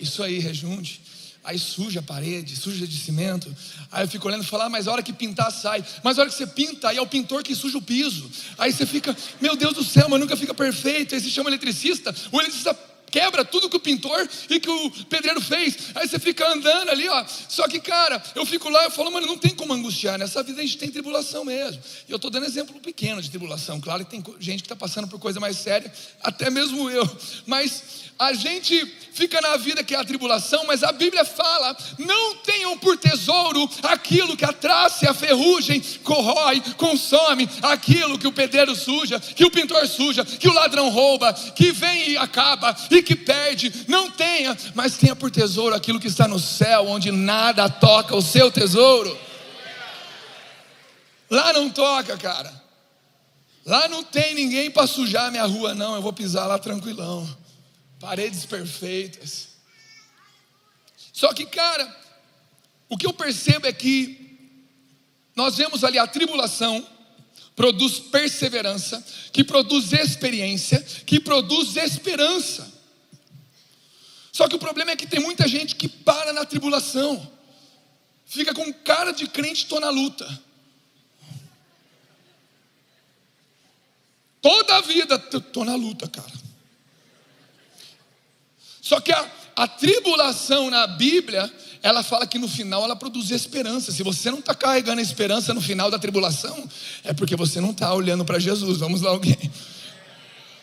[0.00, 1.00] Isso aí, rejunte.
[1.44, 3.54] Aí suja a parede, suja de cimento.
[3.90, 5.84] Aí eu fico olhando e falo, ah, mas a hora que pintar sai.
[6.02, 8.28] Mas a hora que você pinta, aí é o pintor que suja o piso.
[8.58, 11.14] Aí você fica, meu Deus do céu, mas nunca fica perfeito.
[11.14, 12.76] Aí se chama eletricista, o eletricista
[13.10, 15.76] quebra tudo que o pintor e que o pedreiro fez.
[15.94, 17.24] Aí você fica andando ali, ó.
[17.48, 20.18] Só que, cara, eu fico lá e falo, mano, não tem como angustiar.
[20.18, 21.82] Nessa vida a gente tem tribulação mesmo.
[22.08, 23.80] E eu estou dando exemplo pequeno de tribulação.
[23.80, 25.92] Claro que tem gente que está passando por coisa mais séria,
[26.22, 27.08] até mesmo eu.
[27.46, 32.36] Mas a gente fica na vida que é a tribulação, mas a Bíblia fala: não
[32.36, 38.32] tenham por tesouro aquilo que a traça e a ferrugem corrói, consome, aquilo que o
[38.32, 42.97] pedreiro suja, que o pintor suja, que o ladrão rouba, que vem e acaba e
[43.02, 43.72] que perde.
[43.88, 48.22] Não tenha, mas tenha por tesouro aquilo que está no céu, onde nada toca o
[48.22, 49.16] seu tesouro.
[51.30, 52.52] Lá não toca, cara.
[53.66, 55.94] Lá não tem ninguém para sujar minha rua, não.
[55.94, 57.28] Eu vou pisar lá tranquilão
[57.98, 59.48] paredes perfeitas.
[61.12, 61.96] Só que, cara,
[62.88, 64.48] o que eu percebo é que
[65.34, 66.86] nós vemos ali a tribulação
[67.54, 72.77] produz perseverança, que produz experiência, que produz esperança.
[74.38, 77.28] Só que o problema é que tem muita gente que para na tribulação,
[78.24, 80.24] fica com cara de crente, estou na luta.
[84.40, 86.30] Toda a vida, estou na luta, cara.
[88.80, 93.90] Só que a, a tribulação na Bíblia, ela fala que no final ela produz esperança.
[93.90, 96.70] Se você não está carregando a esperança no final da tribulação,
[97.02, 98.78] é porque você não está olhando para Jesus.
[98.78, 99.36] Vamos lá, alguém.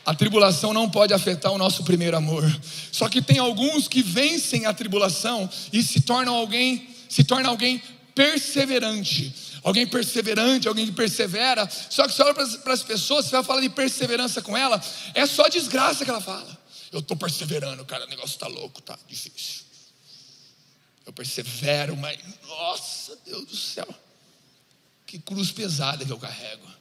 [0.05, 2.43] A tribulação não pode afetar o nosso primeiro amor.
[2.91, 7.81] Só que tem alguns que vencem a tribulação e se tornam alguém, se torna alguém
[8.13, 9.33] perseverante.
[9.63, 11.67] Alguém perseverante, alguém que persevera.
[11.89, 14.79] Só que você olha para as pessoas, você vai falar de perseverança com ela,
[15.15, 16.55] é só desgraça que ela fala.
[16.91, 19.65] Eu estou perseverando, cara, o negócio está louco, tá difícil.
[21.03, 23.87] Eu persevero, mas, nossa, Deus do céu,
[25.05, 26.74] que cruz pesada que eu carrego.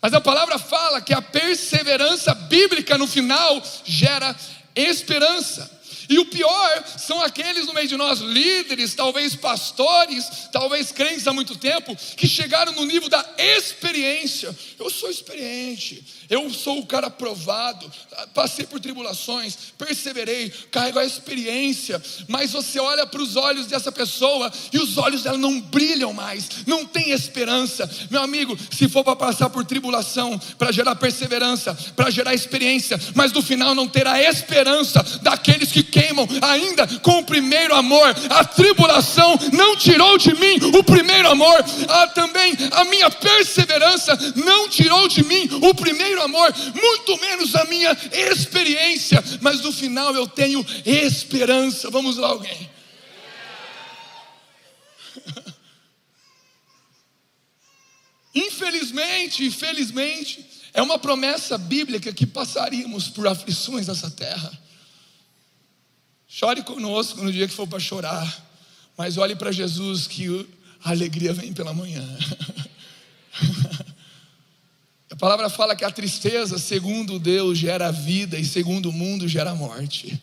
[0.00, 4.34] Mas a palavra fala que a perseverança bíblica no final gera
[4.74, 5.79] esperança.
[6.10, 11.32] E o pior são aqueles no meio de nós, líderes, talvez pastores, talvez crentes há
[11.32, 14.52] muito tempo, que chegaram no nível da experiência.
[14.76, 17.88] Eu sou experiente, eu sou o cara provado,
[18.34, 24.50] passei por tribulações, perseverei, carrego a experiência, mas você olha para os olhos dessa pessoa
[24.72, 27.88] e os olhos dela não brilham mais, não tem esperança.
[28.10, 33.30] Meu amigo, se for para passar por tribulação, para gerar perseverança, para gerar experiência, mas
[33.30, 38.14] no final não ter a esperança daqueles que queimam ainda com o primeiro amor.
[38.30, 41.62] A tribulação não tirou de mim o primeiro amor.
[41.88, 47.64] Ah, também a minha perseverança não tirou de mim o primeiro amor, muito menos a
[47.66, 49.22] minha experiência.
[49.40, 51.90] Mas no final eu tenho esperança.
[51.90, 52.70] Vamos lá, alguém.
[58.32, 64.69] Infelizmente, infelizmente, é uma promessa bíblica que passaríamos por aflições nessa terra.
[66.40, 68.46] Chore conosco no dia que for para chorar,
[68.96, 70.48] mas olhe para Jesus que
[70.82, 72.02] a alegria vem pela manhã.
[75.10, 79.54] A palavra fala que a tristeza, segundo Deus, gera vida e segundo o mundo gera
[79.54, 80.18] morte.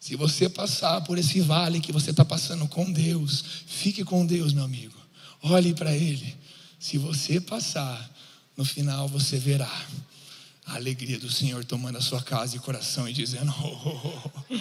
[0.00, 4.54] Se você passar por esse vale que você está passando com Deus, fique com Deus,
[4.54, 4.96] meu amigo.
[5.42, 6.34] Olhe para Ele.
[6.78, 8.10] Se você passar,
[8.56, 9.70] no final você verá
[10.64, 14.54] a alegria do Senhor tomando a sua casa e coração e dizendo: oh, oh, oh.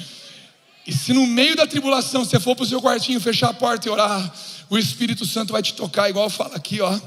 [0.86, 3.88] E se no meio da tribulação você for para o seu quartinho, fechar a porta
[3.88, 4.34] e orar,
[4.70, 7.00] o Espírito Santo vai te tocar, igual fala aqui, ó.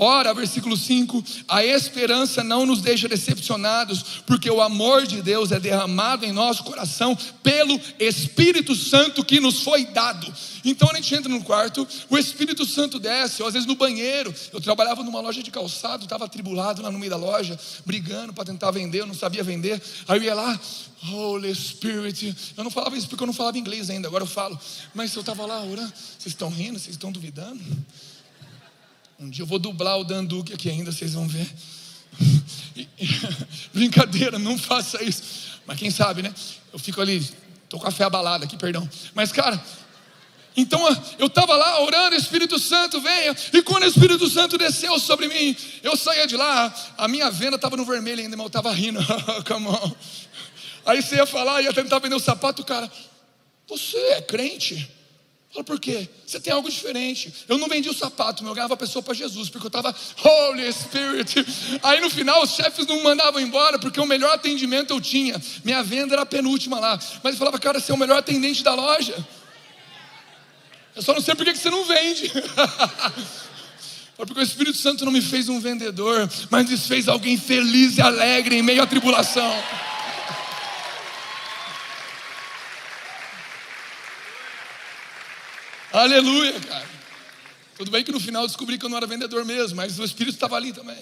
[0.00, 5.58] Ora, versículo 5: a esperança não nos deixa decepcionados, porque o amor de Deus é
[5.58, 10.32] derramado em nosso coração pelo Espírito Santo que nos foi dado.
[10.64, 14.32] Então a gente entra no quarto, o Espírito Santo desce, ou às vezes no banheiro.
[14.52, 18.44] Eu trabalhava numa loja de calçado, estava atribulado lá no meio da loja, brigando para
[18.44, 19.82] tentar vender, eu não sabia vender.
[20.06, 20.60] Aí eu ia lá,
[21.10, 22.36] Holy Spirit.
[22.56, 24.56] Eu não falava isso porque eu não falava inglês ainda, agora eu falo.
[24.94, 27.60] Mas eu estava lá orando, vocês estão rindo, vocês estão duvidando?
[29.18, 31.46] Um dia eu vou dublar o Dan Duque aqui ainda, vocês vão ver.
[33.72, 35.22] Brincadeira, não faça isso.
[35.66, 36.32] Mas quem sabe, né?
[36.72, 37.26] Eu fico ali,
[37.68, 38.88] tô com a fé abalada aqui, perdão.
[39.14, 39.62] Mas, cara,
[40.56, 40.80] então
[41.18, 45.56] eu estava lá orando, Espírito Santo venha, e quando o Espírito Santo desceu sobre mim,
[45.82, 48.98] eu saía de lá, a minha venda estava no vermelho ainda, mas eu estava rindo,
[49.46, 49.92] come on.
[50.84, 52.90] Aí você ia falar, ia tentar vender o sapato, cara,
[53.68, 54.90] você é crente?
[55.50, 56.08] Fala, por quê?
[56.26, 57.32] Você tem algo diferente.
[57.48, 60.70] Eu não vendi o sapato, eu ganhava a pessoa para Jesus, porque eu estava Holy
[60.72, 61.34] Spirit.
[61.82, 65.40] Aí no final os chefes não mandavam embora, porque o melhor atendimento eu tinha.
[65.64, 66.98] Minha venda era a penúltima lá.
[67.22, 69.26] Mas eu falava, cara, você é o melhor atendente da loja.
[70.94, 72.30] Eu só não sei por que você não vende.
[74.16, 78.00] Porque o Espírito Santo não me fez um vendedor, mas me fez alguém feliz e
[78.02, 79.48] alegre em meio à tribulação.
[85.98, 86.88] Aleluia, cara.
[87.76, 90.34] Tudo bem que no final descobri que eu não era vendedor mesmo, mas o Espírito
[90.34, 90.98] estava ali também.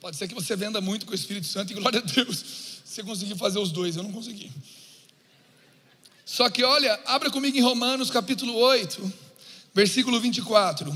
[0.00, 2.44] Pode ser que você venda muito com o Espírito Santo e glória a Deus.
[2.88, 4.50] Você conseguiu fazer os dois, eu não consegui.
[6.24, 9.12] Só que olha, abra comigo em Romanos capítulo 8,
[9.74, 10.90] versículo 24.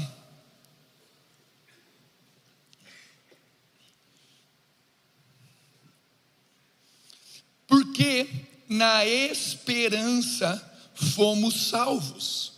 [7.66, 8.26] Porque
[8.68, 10.58] na esperança
[10.94, 12.51] fomos salvos.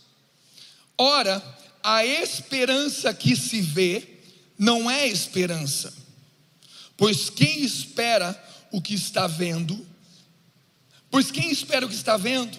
[0.97, 1.43] Ora,
[1.83, 4.07] a esperança que se vê
[4.57, 5.93] não é esperança,
[6.97, 8.41] pois quem espera
[8.71, 9.85] o que está vendo,
[11.11, 12.57] pois quem espera o que está vendo,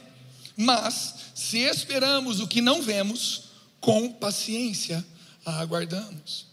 [0.56, 3.44] mas se esperamos o que não vemos,
[3.80, 5.04] com paciência
[5.44, 6.46] a aguardamos.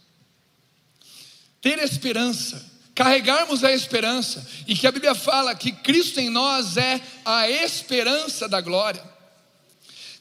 [1.61, 2.63] Ter esperança,
[2.93, 8.47] carregarmos a esperança, e que a Bíblia fala que Cristo em nós é a esperança
[8.47, 9.12] da glória.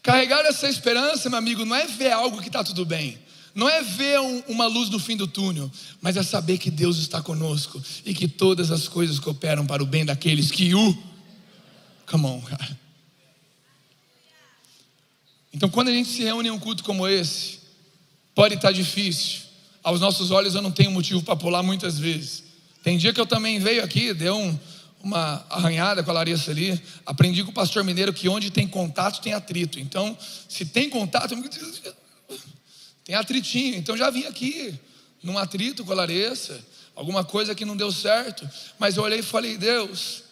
[0.02, 3.18] Carregar essa esperança, meu amigo, não é ver algo que está tudo bem.
[3.54, 6.98] Não é ver um, uma luz no fim do túnel, mas é saber que Deus
[6.98, 10.96] está conosco e que todas as coisas cooperam para o bem daqueles que o.
[12.06, 12.80] Come on, cara.
[15.52, 17.60] Então, quando a gente se reúne em um culto como esse,
[18.34, 19.42] pode estar difícil.
[19.82, 22.42] Aos nossos olhos, eu não tenho motivo para pular muitas vezes.
[22.82, 24.58] Tem dia que eu também veio aqui, deu um,
[25.02, 26.80] uma arranhada com a Larissa ali.
[27.04, 29.80] Aprendi com o pastor mineiro que onde tem contato tem atrito.
[29.80, 30.16] Então,
[30.48, 31.34] se tem contato,
[33.04, 33.76] tem atritinho.
[33.76, 34.74] Então já vim aqui
[35.22, 36.58] num atrito com a Larissa,
[36.94, 38.48] alguma coisa que não deu certo.
[38.78, 40.22] Mas eu olhei e falei, Deus,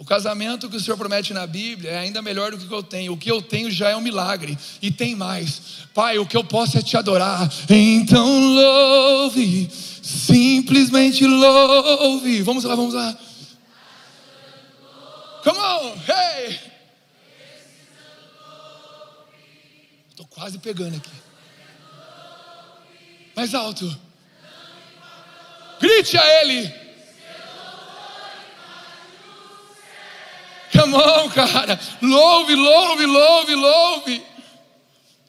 [0.00, 2.74] O casamento que o Senhor promete na Bíblia é ainda melhor do que o que
[2.74, 3.12] eu tenho.
[3.12, 4.56] O que eu tenho já é um milagre.
[4.80, 5.60] E tem mais.
[5.92, 7.52] Pai, o que eu posso é te adorar.
[7.68, 9.68] Então louve,
[10.02, 12.40] simplesmente louve.
[12.40, 13.14] Vamos lá, vamos lá.
[15.42, 16.60] Come on, hey!
[20.10, 21.10] Estou quase pegando aqui.
[23.34, 23.98] Mais alto.
[25.80, 26.74] Grite a Ele.
[30.72, 31.80] Come on, cara.
[32.02, 34.22] Louve, louve, louve, louve.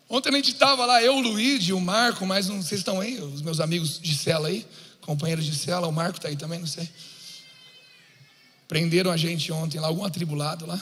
[0.09, 3.17] Ontem a gente estava lá, eu, o Luiz, o Marco, mas não vocês estão aí,
[3.17, 4.67] os meus amigos de cela aí,
[4.99, 6.89] companheiros de cela, o Marco está aí também, não sei.
[8.71, 10.81] Prenderam a gente ontem lá, algum atribulado lá,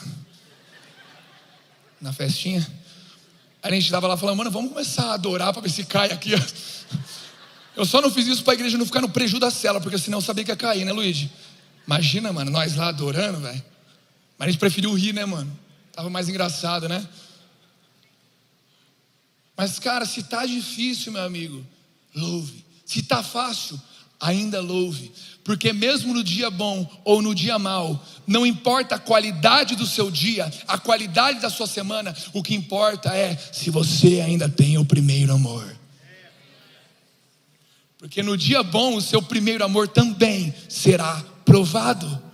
[2.00, 2.64] na festinha.
[3.60, 6.30] A gente estava lá falando, mano, vamos começar a adorar para ver se cai aqui.
[7.74, 9.98] Eu só não fiz isso para a igreja não ficar no prejuízo da cela, porque
[9.98, 11.28] senão eu sabia que ia cair, né, Luiz?
[11.84, 13.64] Imagina, mano, nós lá adorando, velho.
[14.38, 15.58] Mas a gente preferiu rir, né, mano?
[15.92, 17.04] Tava mais engraçado, né?
[19.56, 21.66] Mas, cara, se tá difícil, meu amigo,
[22.14, 22.64] louve.
[22.86, 23.80] Se tá fácil,
[24.20, 25.12] ainda louve.
[25.42, 30.10] Porque mesmo no dia bom ou no dia mau, não importa a qualidade do seu
[30.10, 34.84] dia, a qualidade da sua semana, o que importa é se você ainda tem o
[34.84, 35.76] primeiro amor.
[37.98, 42.30] Porque no dia bom o seu primeiro amor também será provado.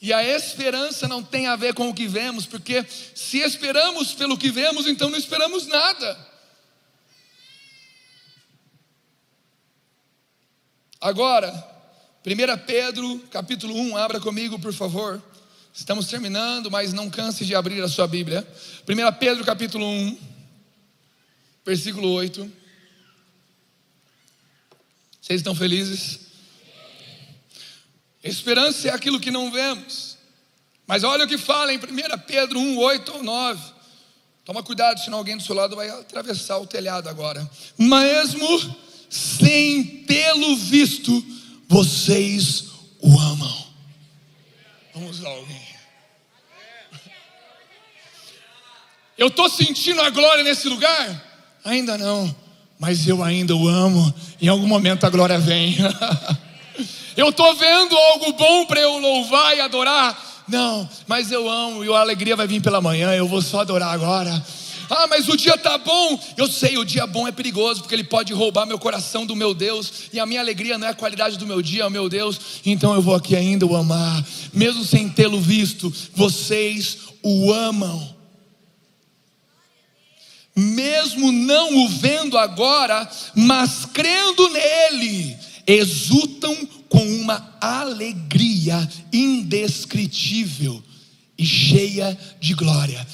[0.00, 2.84] E a esperança não tem a ver com o que vemos, porque
[3.14, 6.33] se esperamos pelo que vemos, então não esperamos nada.
[11.04, 11.52] Agora,
[12.24, 15.22] 1 Pedro, capítulo 1, abra comigo, por favor.
[15.74, 18.42] Estamos terminando, mas não canse de abrir a sua Bíblia.
[18.88, 20.18] 1 Pedro, capítulo 1,
[21.62, 22.50] versículo 8.
[25.20, 26.20] Vocês estão felizes?
[28.22, 30.16] Esperança é aquilo que não vemos.
[30.86, 31.80] Mas olha o que fala em 1
[32.26, 33.62] Pedro 1, 8 ou 9.
[34.42, 37.46] Toma cuidado, senão alguém do seu lado vai atravessar o telhado agora.
[37.76, 38.74] Mesmo
[39.14, 41.24] sem tê-lo visto,
[41.68, 42.64] vocês
[43.00, 43.66] o amam.
[44.94, 45.64] Vamos lá, alguém.
[49.16, 51.22] Eu estou sentindo a glória nesse lugar?
[51.64, 52.44] Ainda não
[52.84, 54.12] mas eu ainda o amo.
[54.40, 55.76] Em algum momento a glória vem.
[57.16, 60.44] eu estou vendo algo bom para eu louvar e adorar.
[60.46, 63.14] Não, mas eu amo e a alegria vai vir pela manhã.
[63.14, 64.44] Eu vou só adorar agora.
[64.90, 66.18] Ah, mas o dia tá bom.
[66.36, 69.54] Eu sei, o dia bom é perigoso porque ele pode roubar meu coração do meu
[69.54, 72.08] Deus e a minha alegria não é a qualidade do meu dia, é o meu
[72.08, 72.40] Deus.
[72.64, 75.92] Então eu vou aqui ainda o amar, mesmo sem tê-lo visto.
[76.14, 78.14] Vocês o amam
[80.56, 86.54] mesmo não o vendo agora, mas crendo nele, exultam
[86.88, 90.82] com uma alegria indescritível
[91.36, 93.04] e cheia de glória.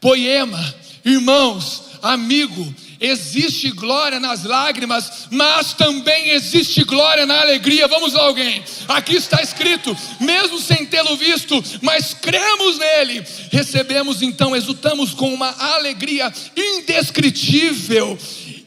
[0.00, 0.74] Poema,
[1.06, 7.86] irmãos, amigo, Existe glória nas lágrimas, mas também existe glória na alegria.
[7.86, 8.62] Vamos lá, alguém.
[8.88, 15.54] Aqui está escrito: mesmo sem tê-lo visto, mas cremos nele, recebemos então, exultamos com uma
[15.74, 18.18] alegria indescritível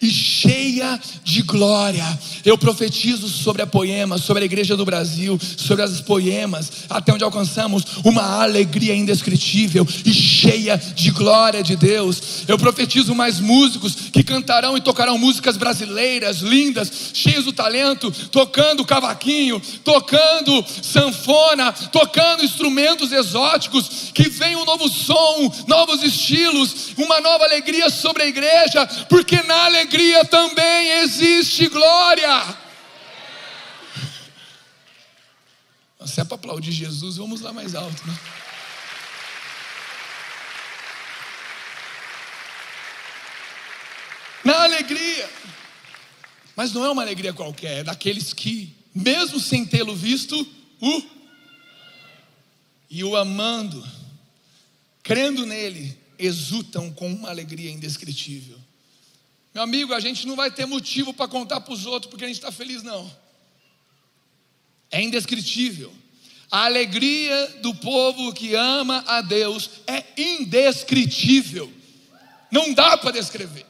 [0.02, 2.06] e cheia de glória.
[2.46, 7.24] Eu profetizo sobre a poema, sobre a igreja do Brasil, sobre as poemas, até onde
[7.24, 12.44] alcançamos uma alegria indescritível e cheia de glória de Deus.
[12.48, 18.86] Eu profetizo mais músicos que cantarão e tocarão músicas brasileiras lindas, cheios do talento, tocando
[18.86, 27.44] cavaquinho, tocando sanfona, tocando instrumentos exóticos, que vem um novo som, novos estilos, uma nova
[27.46, 32.58] alegria sobre a igreja, porque na alegria alegria também existe glória.
[36.06, 38.18] Se é para aplaudir Jesus, vamos lá mais alto, né?
[44.44, 45.30] Na alegria,
[46.56, 50.48] mas não é uma alegria qualquer, é daqueles que, mesmo sem tê-lo visto,
[50.80, 51.04] o
[52.90, 53.86] e o amando,
[55.04, 58.69] crendo nele, exultam com uma alegria indescritível.
[59.60, 62.28] Meu amigo, a gente não vai ter motivo para contar para os outros porque a
[62.28, 63.12] gente está feliz, não.
[64.90, 65.94] É indescritível.
[66.50, 71.70] A alegria do povo que ama a Deus é indescritível.
[72.50, 73.66] Não dá para descrever.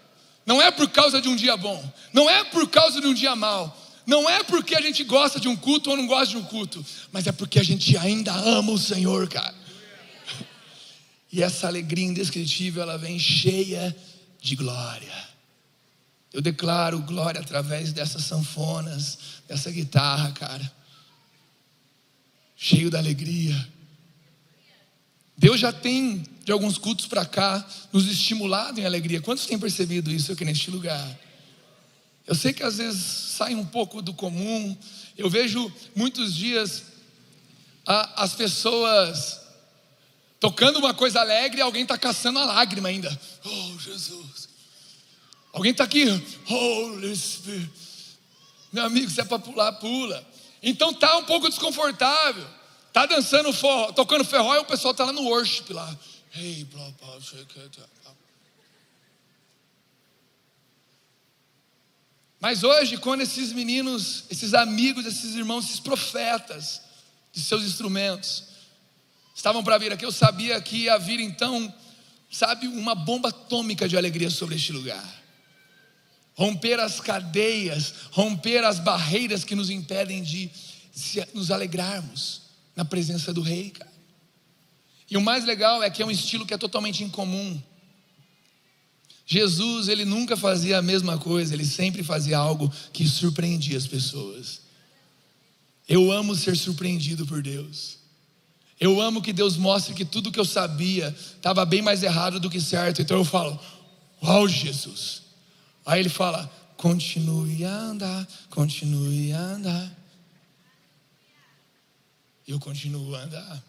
[0.45, 1.83] Não é por causa de um dia bom,
[2.13, 3.75] não é por causa de um dia mau,
[4.05, 6.85] não é porque a gente gosta de um culto ou não gosta de um culto,
[7.11, 9.55] mas é porque a gente ainda ama o Senhor, cara.
[11.31, 13.95] E essa alegria indescritível, ela vem cheia
[14.39, 15.28] de glória.
[16.31, 19.17] Eu declaro glória através dessas sanfonas,
[19.47, 20.71] dessa guitarra, cara.
[22.55, 23.67] cheio da alegria.
[25.37, 29.21] Deus já tem, de alguns cultos para cá, nos estimulado em alegria.
[29.21, 31.17] Quantos têm percebido isso aqui neste lugar?
[32.27, 34.77] Eu sei que às vezes sai um pouco do comum.
[35.17, 36.83] Eu vejo muitos dias
[37.87, 39.39] a, as pessoas
[40.39, 43.19] tocando uma coisa alegre e alguém está caçando a lágrima ainda.
[43.45, 44.48] Oh, Jesus.
[45.51, 46.05] Alguém está aqui,
[46.47, 47.71] Holy Spirit.
[48.71, 50.25] Meu amigo, se é para pular, pula.
[50.61, 52.45] Então tá um pouco desconfortável.
[52.93, 55.97] Tá dançando forró, tocando ferró e o pessoal tá lá no worship lá.
[56.35, 56.67] Hey,
[57.21, 57.79] shake it.
[62.39, 66.81] Mas hoje, quando esses meninos, esses amigos, esses irmãos, esses profetas
[67.33, 68.45] de seus instrumentos
[69.35, 71.73] estavam para vir aqui, eu sabia que ia vir então,
[72.31, 75.19] sabe, uma bomba atômica de alegria sobre este lugar
[76.39, 80.49] romper as cadeias, romper as barreiras que nos impedem de
[81.33, 83.91] nos alegrarmos na presença do Rei, cara.
[85.11, 87.61] E o mais legal é que é um estilo que é totalmente incomum.
[89.25, 94.61] Jesus, ele nunca fazia a mesma coisa, ele sempre fazia algo que surpreendia as pessoas.
[95.89, 97.97] Eu amo ser surpreendido por Deus.
[98.79, 102.49] Eu amo que Deus mostre que tudo que eu sabia estava bem mais errado do
[102.49, 103.01] que certo.
[103.01, 103.59] Então eu falo:
[104.23, 105.23] Uau, Jesus,
[105.89, 109.97] Aí ele fala: continue a andar, continue a andar.
[112.47, 113.63] E eu continuo a andar.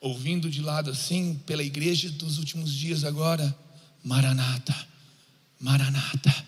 [0.00, 3.52] Ouvindo de lado assim, pela igreja dos últimos dias agora,
[4.04, 4.74] Maranata,
[5.58, 6.46] Maranata,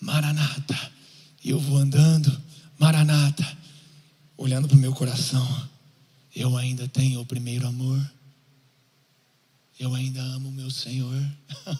[0.00, 0.92] Maranata.
[1.44, 2.36] E eu vou andando,
[2.80, 3.58] Maranata,
[4.36, 5.68] olhando para o meu coração.
[6.34, 8.00] Eu ainda tenho o primeiro amor
[9.82, 11.20] eu ainda amo meu Senhor.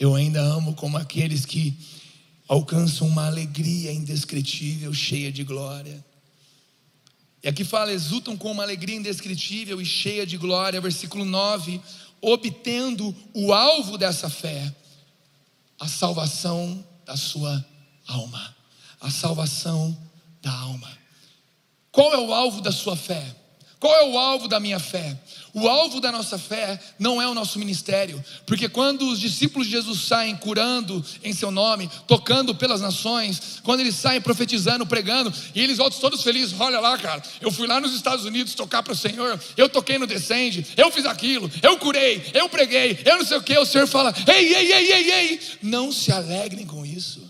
[0.00, 1.72] eu ainda amo como aqueles que
[2.48, 6.04] alcançam uma alegria indescritível, cheia de glória.
[7.40, 11.80] E aqui fala: exultam com uma alegria indescritível e cheia de glória, versículo 9,
[12.20, 14.74] obtendo o alvo dessa fé,
[15.78, 17.64] a salvação da sua
[18.08, 18.56] alma.
[19.00, 19.96] A salvação
[20.42, 20.90] da alma.
[21.92, 23.36] Qual é o alvo da sua fé?
[23.78, 25.18] Qual é o alvo da minha fé?
[25.52, 29.72] O alvo da nossa fé não é o nosso ministério, porque quando os discípulos de
[29.72, 35.60] Jesus saem curando em seu nome, tocando pelas nações, quando eles saem profetizando, pregando, e
[35.60, 38.92] eles voltam todos felizes: olha lá, cara, eu fui lá nos Estados Unidos tocar para
[38.92, 43.24] o Senhor, eu toquei no Descende, eu fiz aquilo, eu curei, eu preguei, eu não
[43.24, 43.56] sei o que.
[43.58, 47.22] O Senhor fala: ei, ei, ei, ei, ei, não se alegrem com isso,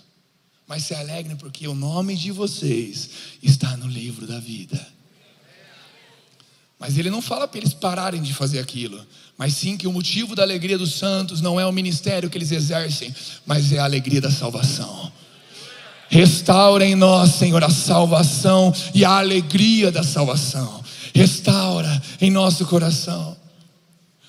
[0.66, 3.10] mas se alegrem porque o nome de vocês
[3.42, 4.95] está no livro da vida.
[6.78, 9.04] Mas ele não fala para eles pararem de fazer aquilo,
[9.36, 12.52] mas sim que o motivo da alegria dos santos não é o ministério que eles
[12.52, 13.14] exercem,
[13.46, 15.10] mas é a alegria da salvação.
[16.08, 20.84] Restaura em nós, Senhor, a salvação e a alegria da salvação.
[21.14, 23.36] Restaura em nosso coração.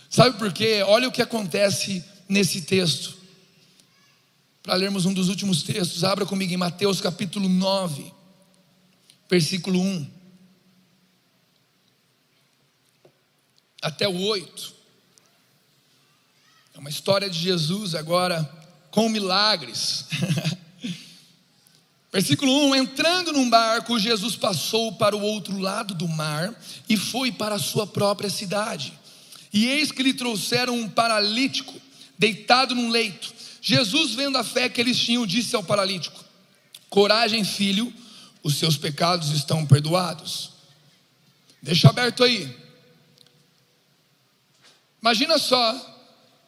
[0.09, 0.83] Sabe por quê?
[0.87, 3.15] Olha o que acontece nesse texto.
[4.63, 8.11] Para lermos um dos últimos textos, abra comigo em Mateus capítulo 9,
[9.29, 10.16] versículo 1.
[13.81, 14.73] Até o 8.
[16.75, 18.49] É uma história de Jesus agora
[18.91, 20.05] com milagres.
[22.11, 26.53] Versículo 1: Entrando num barco, Jesus passou para o outro lado do mar
[26.87, 28.93] e foi para a sua própria cidade.
[29.51, 31.73] E eis que lhe trouxeram um paralítico,
[32.17, 33.33] deitado num leito.
[33.61, 36.23] Jesus, vendo a fé que eles tinham, disse ao paralítico:
[36.89, 37.93] Coragem, filho,
[38.43, 40.51] os seus pecados estão perdoados.
[41.61, 42.66] Deixa aberto aí.
[45.01, 45.75] Imagina só,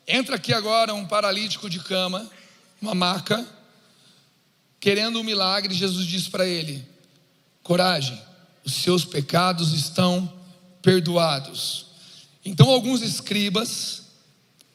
[0.07, 2.29] entra aqui agora um paralítico de cama,
[2.81, 3.47] uma maca,
[4.79, 6.85] querendo um milagre, Jesus diz para ele:
[7.61, 8.19] coragem,
[8.65, 10.31] os seus pecados estão
[10.81, 11.85] perdoados.
[12.43, 14.03] Então alguns escribas,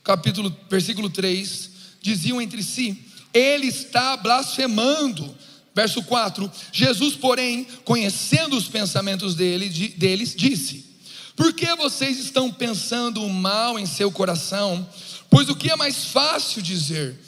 [0.02, 1.70] capítulo, versículo 3,
[2.00, 5.36] diziam entre si: ele está blasfemando.
[5.74, 10.93] Verso 4: Jesus, porém, conhecendo os pensamentos dele, de, deles, disse:
[11.36, 14.88] por que vocês estão pensando o mal em seu coração?
[15.28, 17.18] Pois o que é mais fácil dizer?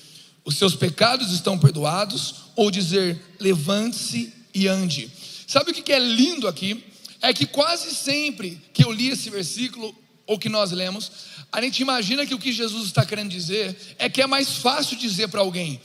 [0.45, 2.35] Os seus pecados estão perdoados?
[2.55, 5.11] Ou dizer, levante-se e ande?
[5.47, 6.85] Sabe o que é lindo aqui?
[7.21, 9.95] É que quase sempre que eu li esse versículo,
[10.27, 11.11] ou que nós lemos,
[11.51, 14.97] a gente imagina que o que Jesus está querendo dizer é que é mais fácil
[14.97, 15.81] dizer para alguém: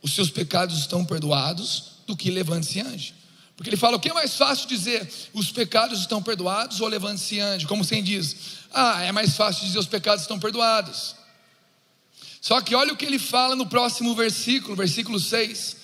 [0.00, 3.14] os seus pecados estão perdoados, do que levante-se e ande.
[3.56, 5.08] Porque ele fala: o que é mais fácil dizer?
[5.32, 7.66] Os pecados estão perdoados ou levante-se e ande?
[7.66, 8.36] Como quem diz:
[8.72, 11.16] ah, é mais fácil dizer os pecados estão perdoados.
[12.40, 15.76] Só que olha o que ele fala no próximo versículo, versículo 6.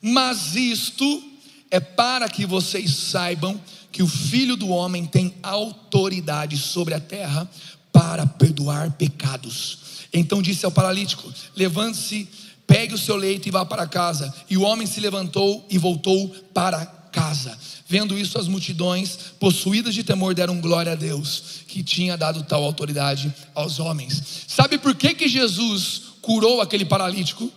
[0.00, 1.22] Mas isto
[1.70, 7.50] é para que vocês saibam que o Filho do Homem tem autoridade sobre a terra
[7.92, 9.78] para perdoar pecados.
[10.12, 12.28] Então disse ao paralítico: Levante-se,
[12.66, 14.32] pegue o seu leito e vá para casa.
[14.48, 17.58] E o homem se levantou e voltou para casa.
[17.86, 22.62] Vendo isso, as multidões, possuídas de temor, deram glória a Deus, que tinha dado tal
[22.62, 24.44] autoridade aos homens.
[24.46, 27.50] Sabe por que, que Jesus curou aquele paralítico?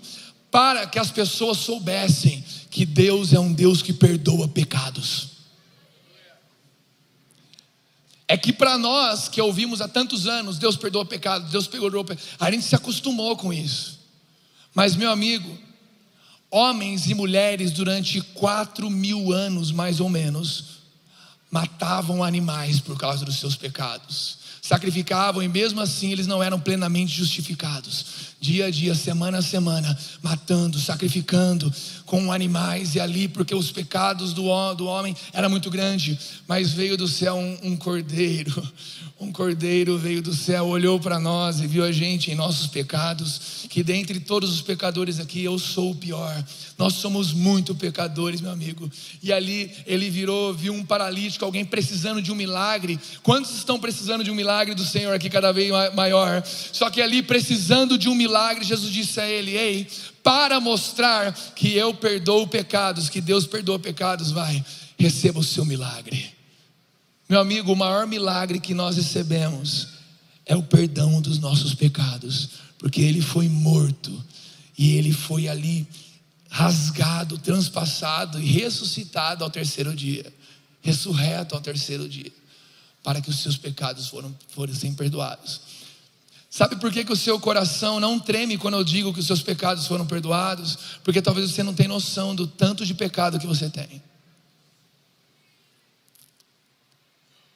[0.49, 5.29] Para que as pessoas soubessem que Deus é um Deus que perdoa pecados.
[8.27, 12.31] É que para nós que ouvimos há tantos anos, Deus perdoa pecados, Deus perdoa pecados,
[12.39, 13.99] a gente se acostumou com isso.
[14.73, 15.57] Mas, meu amigo,
[16.51, 20.65] homens e mulheres durante quatro mil anos, mais ou menos,
[21.49, 27.11] matavam animais por causa dos seus pecados sacrificavam e mesmo assim eles não eram plenamente
[27.11, 28.05] justificados.
[28.41, 31.71] Dia a dia, semana a semana, matando, sacrificando
[32.07, 36.17] com animais e ali, porque os pecados do, do homem eram muito grandes,
[36.47, 38.51] mas veio do céu um, um cordeiro,
[39.19, 43.67] um cordeiro veio do céu, olhou para nós e viu a gente em nossos pecados,
[43.69, 46.43] que dentre todos os pecadores aqui eu sou o pior.
[46.79, 48.91] Nós somos muito pecadores, meu amigo.
[49.21, 52.99] E ali ele virou, viu um paralítico, alguém precisando de um milagre.
[53.21, 56.43] Quantos estão precisando de um milagre do Senhor aqui cada vez maior?
[56.45, 58.30] Só que ali precisando de um milagre,
[58.63, 59.87] Jesus disse a ele: "Ei,
[60.23, 64.63] para mostrar que eu perdoo pecados, que Deus perdoa pecados, vai,
[64.97, 66.31] receba o seu milagre."
[67.27, 69.87] Meu amigo, o maior milagre que nós recebemos
[70.45, 74.11] é o perdão dos nossos pecados, porque ele foi morto
[74.77, 75.87] e ele foi ali
[76.49, 80.25] rasgado, transpassado e ressuscitado ao terceiro dia,
[80.81, 82.31] ressurreto ao terceiro dia,
[83.01, 85.61] para que os seus pecados foram, fossem perdoados.
[86.53, 89.41] Sabe por que, que o seu coração não treme quando eu digo que os seus
[89.41, 90.77] pecados foram perdoados?
[91.01, 94.03] Porque talvez você não tenha noção do tanto de pecado que você tem.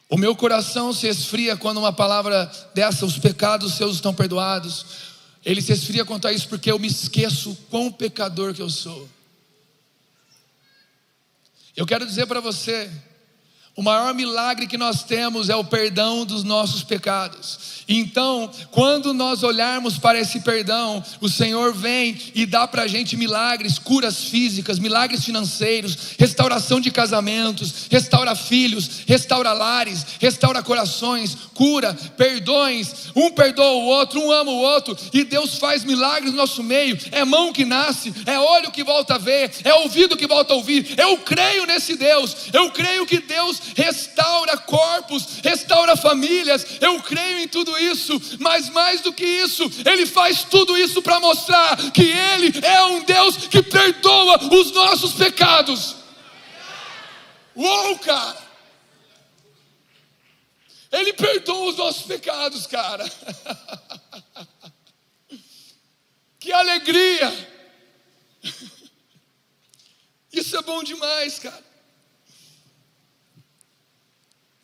[0.07, 4.85] O meu coração se esfria quando uma palavra dessa, os pecados seus estão perdoados.
[5.43, 9.09] Ele se esfria quanto a isso porque eu me esqueço quão pecador que eu sou.
[11.75, 12.89] Eu quero dizer para você,
[13.75, 17.75] o maior milagre que nós temos é o perdão dos nossos pecados.
[17.87, 23.17] Então, quando nós olharmos para esse perdão, o Senhor vem e dá para a gente
[23.17, 31.93] milagres, curas físicas, milagres financeiros, restauração de casamentos, restaura filhos, restaura lares, restaura corações, cura,
[32.17, 33.11] perdões.
[33.15, 36.97] Um perdoa o outro, um ama o outro, e Deus faz milagres no nosso meio.
[37.11, 40.55] É mão que nasce, é olho que volta a ver, é ouvido que volta a
[40.55, 40.97] ouvir.
[40.97, 46.65] Eu creio nesse Deus, eu creio que Deus restaura corpos, restaura famílias.
[46.81, 51.19] Eu creio em tudo isso, mas mais do que isso, Ele faz tudo isso para
[51.19, 55.95] mostrar que Ele é um Deus que perdoa os nossos pecados.
[57.55, 58.45] Uou, cara!
[60.91, 63.03] Ele perdoa os nossos pecados, cara.
[66.39, 67.55] que alegria!
[70.31, 71.63] Isso é bom demais, cara.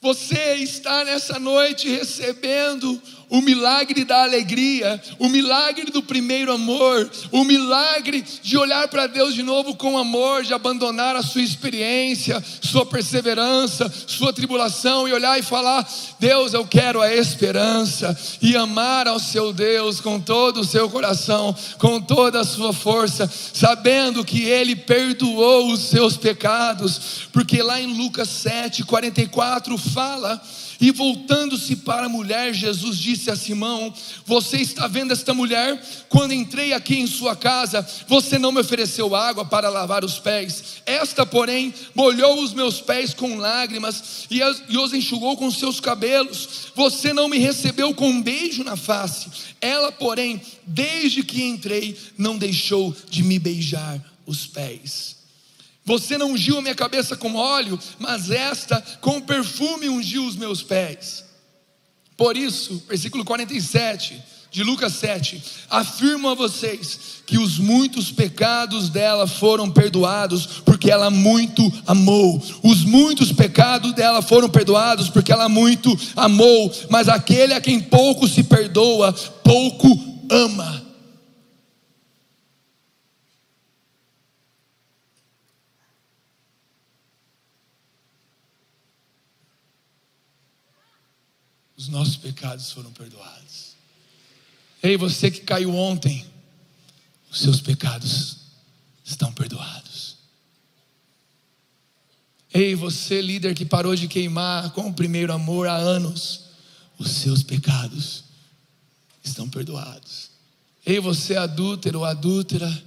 [0.02, 3.00] Você está nessa noite recebendo
[3.32, 9.34] o milagre da alegria, o milagre do primeiro amor, o milagre de olhar para Deus
[9.34, 15.40] de novo com amor, de abandonar a sua experiência, sua perseverança, sua tribulação e olhar
[15.40, 20.66] e falar: Deus, eu quero a esperança e amar ao seu Deus com todo o
[20.66, 27.64] seu coração, com toda a sua força, sabendo que Ele perdoou os seus pecados, porque
[27.64, 30.42] lá em Lucas 7, 44 fala
[30.82, 33.94] e voltando-se para a mulher, Jesus disse a Simão:
[34.26, 35.80] Você está vendo esta mulher?
[36.10, 40.82] Quando entrei aqui em sua casa, você não me ofereceu água para lavar os pés.
[40.84, 44.42] Esta, porém, molhou os meus pés com lágrimas e
[44.76, 46.72] os enxugou com seus cabelos.
[46.76, 49.30] Você não me recebeu com um beijo na face.
[49.62, 55.21] Ela, porém, desde que entrei, não deixou de me beijar os pés.
[55.84, 60.62] Você não ungiu a minha cabeça com óleo, mas esta com perfume ungiu os meus
[60.62, 61.26] pés.
[62.16, 64.22] Por isso, versículo 47
[64.52, 71.10] de Lucas 7, afirmo a vocês que os muitos pecados dela foram perdoados, porque ela
[71.10, 72.44] muito amou.
[72.62, 76.72] Os muitos pecados dela foram perdoados, porque ela muito amou.
[76.90, 79.98] Mas aquele a quem pouco se perdoa, pouco
[80.30, 80.81] ama.
[91.92, 93.76] Nossos pecados foram perdoados.
[94.82, 96.26] Ei, você que caiu ontem,
[97.30, 98.38] os seus pecados
[99.04, 100.18] estão perdoados.
[102.54, 106.46] Ei, você líder que parou de queimar com o primeiro amor há anos,
[106.98, 108.24] os seus pecados
[109.24, 110.32] estão perdoados.
[110.86, 112.84] Ei, você adúltero ou adúltera,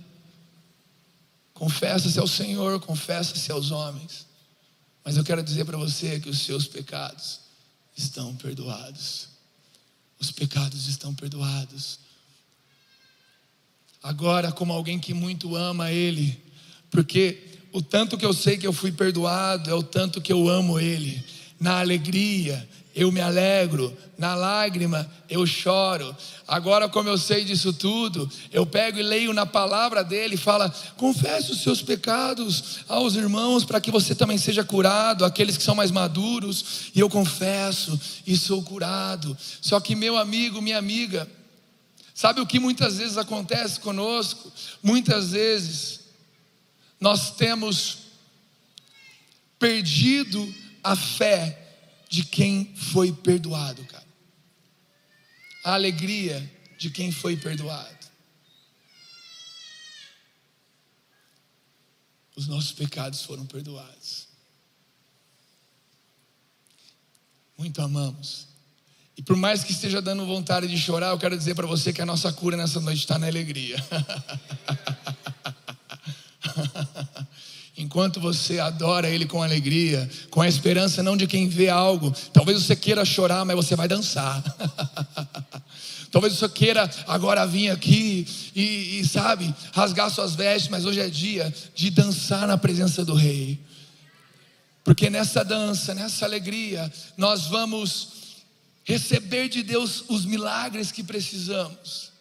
[1.53, 4.27] confessa-se ao Senhor, confessa-se aos homens.
[5.05, 7.44] Mas eu quero dizer para você que os seus pecados
[7.97, 9.29] estão perdoados.
[10.19, 11.99] Os pecados estão perdoados.
[14.03, 16.43] Agora, como alguém que muito ama Ele,
[16.91, 17.43] porque
[17.73, 20.79] o tanto que eu sei que eu fui perdoado é o tanto que eu amo
[20.79, 21.25] Ele.
[21.59, 26.17] Na alegria, eu me alegro, na lágrima eu choro.
[26.47, 31.51] Agora, como eu sei disso tudo, eu pego e leio na palavra dele, fala: confesse
[31.51, 35.91] os seus pecados aos irmãos, para que você também seja curado, aqueles que são mais
[35.91, 39.37] maduros, e eu confesso e sou curado.
[39.61, 41.29] Só que, meu amigo, minha amiga,
[42.15, 44.53] sabe o que muitas vezes acontece conosco?
[44.81, 46.01] Muitas vezes
[47.01, 47.99] nós temos
[49.59, 51.64] perdido a fé
[52.15, 54.07] de quem foi perdoado, cara.
[55.65, 56.49] A alegria
[56.79, 57.93] de quem foi perdoado.
[62.37, 64.29] Os nossos pecados foram perdoados.
[67.59, 68.47] Muito amamos.
[69.17, 72.03] E por mais que esteja dando vontade de chorar, eu quero dizer para você que
[72.03, 73.77] a nossa cura nessa noite está na alegria.
[77.77, 82.63] Enquanto você adora Ele com alegria, com a esperança não de quem vê algo, talvez
[82.63, 84.43] você queira chorar, mas você vai dançar.
[86.13, 91.09] talvez você queira agora vir aqui e, e, sabe, rasgar suas vestes, mas hoje é
[91.09, 93.59] dia de dançar na presença do Rei.
[94.85, 98.09] Porque nessa dança, nessa alegria, nós vamos
[98.85, 102.14] receber de Deus os milagres que precisamos.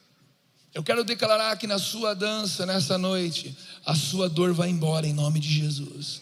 [0.74, 3.56] Eu quero declarar que na sua dança, nessa noite,
[3.86, 6.22] a sua dor vai embora em nome de Jesus.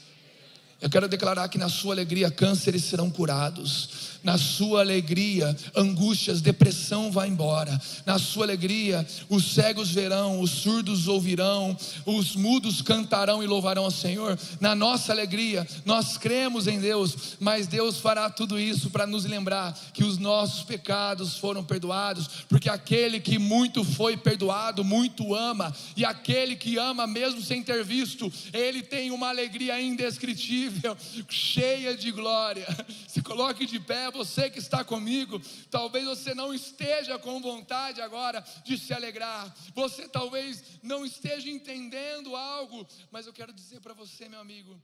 [0.81, 7.11] Eu quero declarar que na sua alegria cânceres serão curados, na sua alegria, angústias, depressão
[7.11, 7.79] vai embora.
[8.05, 13.91] Na sua alegria, os cegos verão, os surdos ouvirão, os mudos cantarão e louvarão ao
[13.91, 14.37] Senhor.
[14.59, 19.77] Na nossa alegria, nós cremos em Deus, mas Deus fará tudo isso para nos lembrar
[19.93, 26.05] que os nossos pecados foram perdoados, porque aquele que muito foi perdoado, muito ama, e
[26.05, 30.95] aquele que ama mesmo sem ter visto, ele tem uma alegria indescritível,
[31.29, 32.67] cheia de glória.
[33.07, 35.39] Se coloque de pé, você que está comigo,
[35.69, 42.35] talvez você não esteja com vontade agora de se alegrar, você talvez não esteja entendendo
[42.35, 44.79] algo, mas eu quero dizer para você, meu amigo,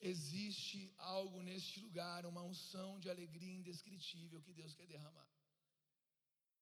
[0.00, 5.35] existe algo neste lugar, uma unção de alegria indescritível que Deus quer derramar.